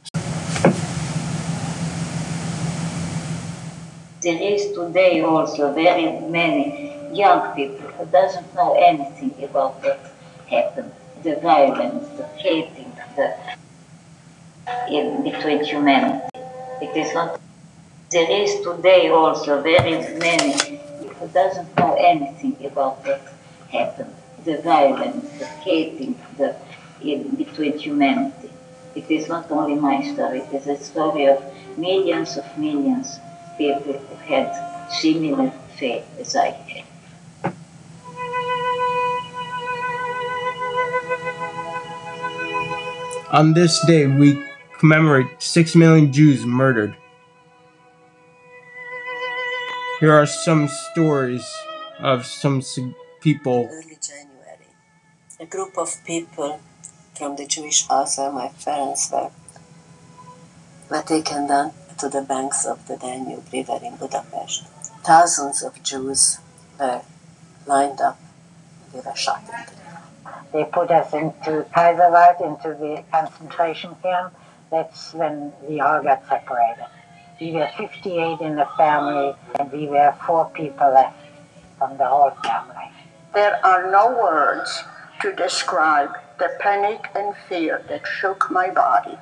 There 4.21 4.41
is 4.41 4.71
today 4.71 5.19
also 5.19 5.74
very 5.74 6.21
many 6.30 7.12
young 7.13 7.54
people 7.54 7.86
who 7.89 8.06
doesn't 8.06 8.56
know 8.56 8.76
anything 8.76 9.43
about 9.43 9.84
what 9.84 10.00
happened, 10.50 10.93
the 11.21 11.36
violence, 11.36 12.08
the 12.15 12.24
the 12.41 12.75
in 14.96 15.24
between 15.24 15.64
humanity. 15.64 16.28
It 16.82 16.96
is 16.96 17.14
not. 17.14 17.40
There 18.12 18.30
is 18.30 18.62
today 18.62 19.10
also 19.10 19.62
very 19.62 19.98
many 20.20 20.80
who 21.20 21.28
doesn't 21.34 21.76
know 21.78 21.96
anything 21.96 22.56
about 22.66 23.04
what 23.06 23.22
happened, 23.72 24.14
the 24.46 24.58
violence, 24.62 25.26
the 25.40 25.46
hating, 25.46 26.16
the 26.38 26.56
in 27.02 27.36
between 27.36 27.78
humanity. 27.78 28.50
It 28.96 29.12
is 29.12 29.28
not 29.28 29.52
only 29.52 29.76
my 29.76 30.02
story. 30.14 30.40
It 30.40 30.54
is 30.54 30.68
a 30.68 30.78
story 30.78 31.26
of 31.26 31.44
millions 31.78 32.38
of 32.38 32.46
millions 32.58 33.20
of 33.20 33.58
people 33.58 33.94
who 33.94 34.16
had 34.32 34.48
similar 34.90 35.52
fate 35.78 36.06
as 36.20 36.36
I 36.36 36.52
had. 36.52 36.86
On 43.32 43.54
this 43.54 43.86
day, 43.86 44.08
we 44.08 44.42
commemorate 44.86 45.41
6 45.41 45.76
million 45.76 46.14
Jews 46.14 46.45
murdered. 46.45 46.95
Here 49.99 50.14
are 50.14 50.28
some 50.28 50.68
stories 50.68 51.43
of 51.97 52.24
some 52.28 52.62
people 53.20 53.68
early 53.72 53.97
January. 53.99 54.70
A 55.39 55.47
group 55.47 55.76
of 55.80 55.89
people 56.05 56.62
from 57.18 57.36
the 57.36 57.47
Jewish 57.47 57.88
house 57.88 58.20
where 58.20 58.32
my 58.32 58.51
parents 58.64 59.10
were 59.12 59.32
were 60.91 61.01
taken 61.01 61.47
down 61.47 61.74
to 61.97 62.07
the 62.07 62.22
banks 62.22 62.64
of 62.64 62.88
the 62.88 62.95
Danube 62.95 63.51
River 63.51 63.80
in 63.82 63.95
Budapest. 63.95 64.68
Thousands 65.03 65.64
of 65.64 65.82
Jews 65.82 66.38
were 66.80 67.01
lined 67.66 68.01
up. 68.01 68.20
They 68.93 68.99
were 68.99 69.16
shot 69.16 69.41
They 70.53 70.64
put 70.66 70.91
us 70.91 71.12
into 71.12 71.66
Kaiserwald, 71.74 72.39
into 72.49 72.70
the 72.80 73.03
concentration 73.12 73.95
camp. 74.03 74.36
That's 74.72 75.13
when 75.13 75.53
we 75.68 75.80
all 75.80 76.01
got 76.01 76.28
separated. 76.28 76.86
We 77.39 77.51
were 77.51 77.70
58 77.78 78.39
in 78.41 78.55
the 78.55 78.68
family, 78.78 79.36
and 79.59 79.72
we 79.72 79.88
were 79.88 80.16
four 80.26 80.49
people 80.49 80.91
left 80.93 81.18
from 81.78 81.97
the 81.97 82.07
whole 82.07 82.32
family. 82.43 82.91
There 83.34 83.59
are 83.66 83.91
no 83.91 84.09
words 84.09 84.84
to 85.22 85.34
describe 85.34 86.11
the 86.39 86.49
panic 86.59 87.09
and 87.16 87.36
fear 87.49 87.84
that 87.89 88.07
shook 88.07 88.49
my 88.49 88.70
body. 88.70 89.18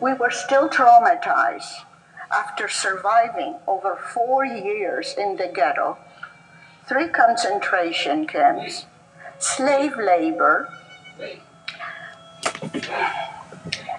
We 0.00 0.14
were 0.14 0.30
still 0.30 0.68
traumatized 0.68 1.84
after 2.32 2.68
surviving 2.68 3.56
over 3.66 3.96
four 3.96 4.44
years 4.44 5.14
in 5.16 5.36
the 5.36 5.50
ghetto, 5.54 5.98
three 6.88 7.08
concentration 7.08 8.26
camps, 8.26 8.86
slave 9.38 9.96
labor, 9.96 10.68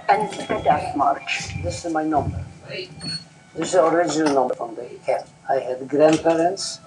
and 0.09 0.29
the 0.31 0.61
death 0.63 0.95
march. 0.95 1.61
This 1.63 1.85
is 1.85 1.93
my 1.93 2.03
number. 2.03 2.43
This 2.67 2.89
is 3.55 3.71
the 3.73 3.85
original 3.85 4.33
number 4.33 4.55
from 4.55 4.75
the 4.75 4.85
camp. 5.05 5.27
I 5.49 5.55
had 5.55 5.87
grandparents, 5.87 6.79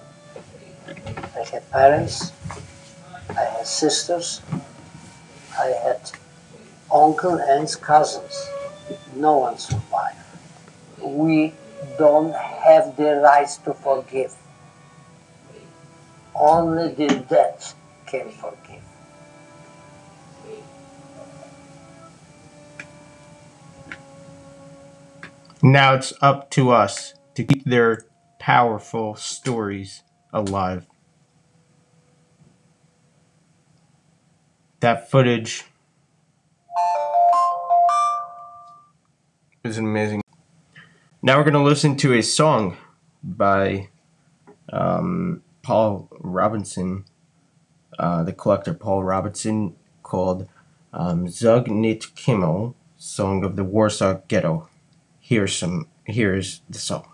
I 0.87 1.43
had 1.51 1.69
parents, 1.71 2.31
I 3.29 3.43
had 3.43 3.65
sisters, 3.65 4.41
I 5.57 5.67
had 5.83 6.11
uncle 6.93 7.39
and 7.39 7.67
cousins. 7.81 8.49
No 9.15 9.37
one 9.37 9.57
survived. 9.57 10.17
We 11.01 11.53
don't 11.97 12.33
have 12.33 12.95
the 12.95 13.21
right 13.23 13.49
to 13.65 13.73
forgive. 13.73 14.33
Only 16.35 16.93
the 16.93 17.25
dead 17.27 17.63
can 18.05 18.29
forgive. 18.29 18.86
Now 25.63 25.95
it's 25.95 26.13
up 26.21 26.51
to 26.51 26.69
us 26.69 27.15
to 27.33 27.43
keep 27.43 27.65
their 27.65 28.05
powerful 28.39 29.15
stories 29.15 30.03
alive. 30.31 30.85
That 34.81 35.09
footage 35.09 35.65
is 39.63 39.79
amazing. 39.79 40.21
Now 41.23 41.37
we're 41.37 41.43
going 41.43 41.53
to 41.53 41.63
listen 41.63 41.97
to 41.97 42.13
a 42.13 42.21
song 42.21 42.77
by 43.23 43.89
um, 44.71 45.41
Paul 45.63 46.07
Robinson, 46.19 47.05
uh, 47.97 48.21
the 48.23 48.33
collector 48.33 48.75
Paul 48.75 49.03
Robinson, 49.03 49.75
called 50.03 50.47
um, 50.93 51.27
Zog 51.27 51.67
Nit 51.67 52.01
Keyn 52.15 52.41
Mol, 52.41 52.75
Song 52.97 53.43
of 53.43 53.55
the 53.55 53.63
Warsaw 53.63 54.21
Ghetto. 54.27 54.69
Here's 55.27 55.57
some. 55.57 55.89
Here's 56.05 56.61
the 56.69 56.79
song. 56.79 57.05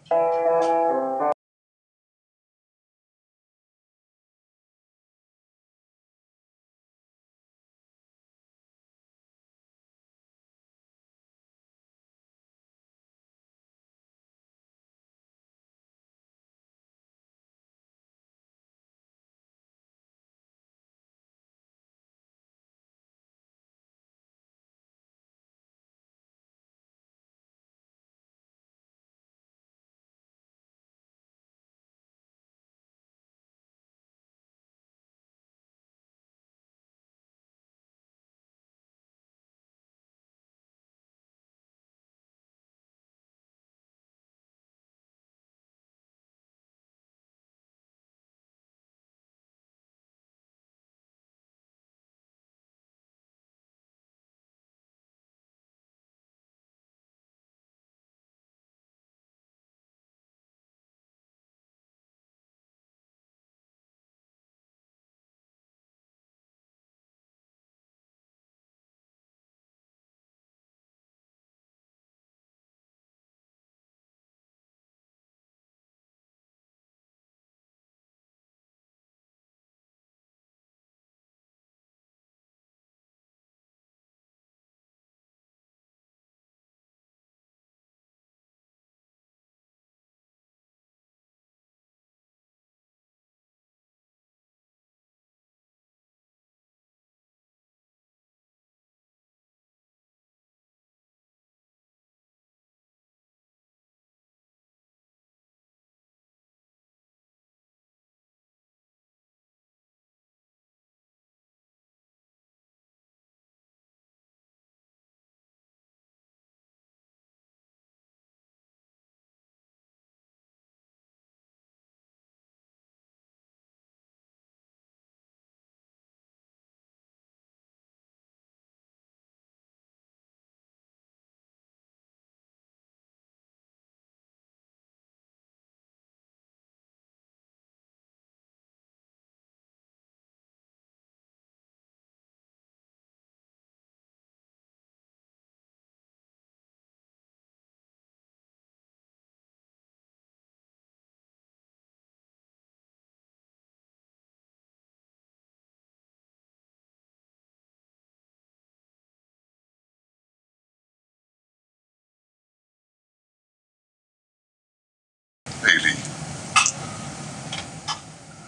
Eli. 165.68 165.94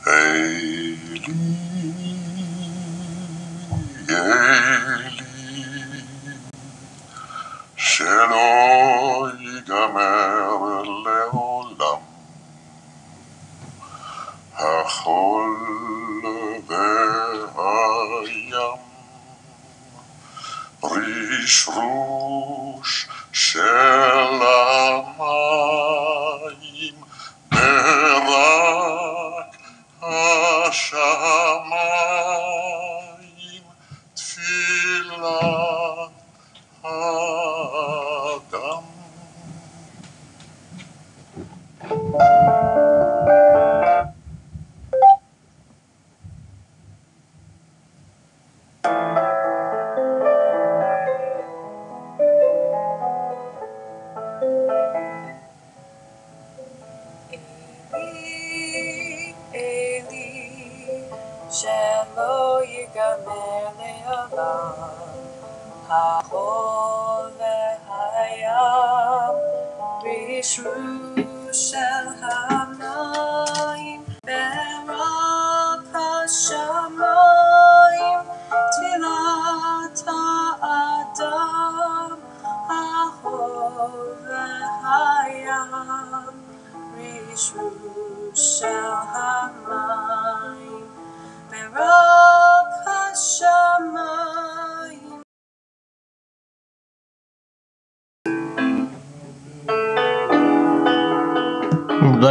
Eli. 0.08 2.15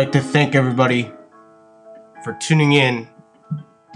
Like 0.04 0.12
to 0.12 0.20
thank 0.20 0.54
everybody 0.54 1.10
for 2.22 2.34
tuning 2.34 2.72
in 2.72 3.08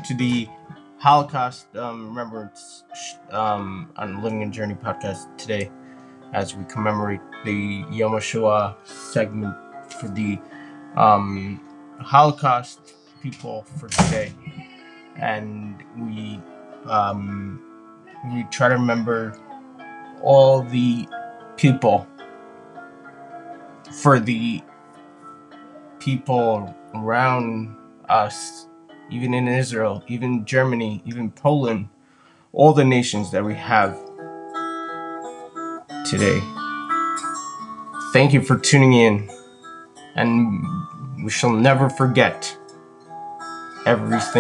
to 0.07 0.15
the 0.15 0.49
Holocaust 0.97 1.77
um, 1.77 2.09
Remembrance 2.09 2.85
um, 3.31 3.93
on 3.95 4.23
Living 4.23 4.43
and 4.43 4.51
Journey 4.51 4.75
podcast 4.75 5.37
today 5.37 5.71
as 6.33 6.57
we 6.57 6.65
commemorate 6.65 7.21
the 7.45 7.85
Yom 7.91 8.13
HaShoah 8.13 8.75
segment 8.87 9.55
for 10.01 10.09
the 10.09 10.39
um, 10.97 11.61
Holocaust 12.01 12.95
people 13.23 13.65
for 13.77 13.89
today. 13.89 14.33
And 15.17 15.77
we 15.95 16.41
um, 16.87 17.63
we 18.33 18.45
try 18.45 18.69
to 18.69 18.77
remember 18.77 19.39
all 20.23 20.63
the 20.63 21.07
people 21.59 22.07
for 23.93 24.19
the 24.19 24.63
people 26.09 26.75
around 26.95 27.77
us, 28.09 28.67
even 29.11 29.35
in 29.35 29.47
Israel, 29.47 30.03
even 30.09 30.43
Germany, 30.47 31.03
even 31.05 31.31
Poland, 31.31 31.91
all 32.55 32.73
the 32.73 32.83
nations 32.83 33.31
that 33.31 33.45
we 33.45 33.55
have 33.55 33.93
today. 36.07 36.41
Thank 38.15 38.33
you 38.33 38.41
for 38.41 38.57
tuning 38.57 38.95
in, 38.95 39.29
and 40.15 40.33
we 41.23 41.31
shall 41.31 41.53
never 41.53 41.91
forget 41.91 42.57
everything. 43.85 44.33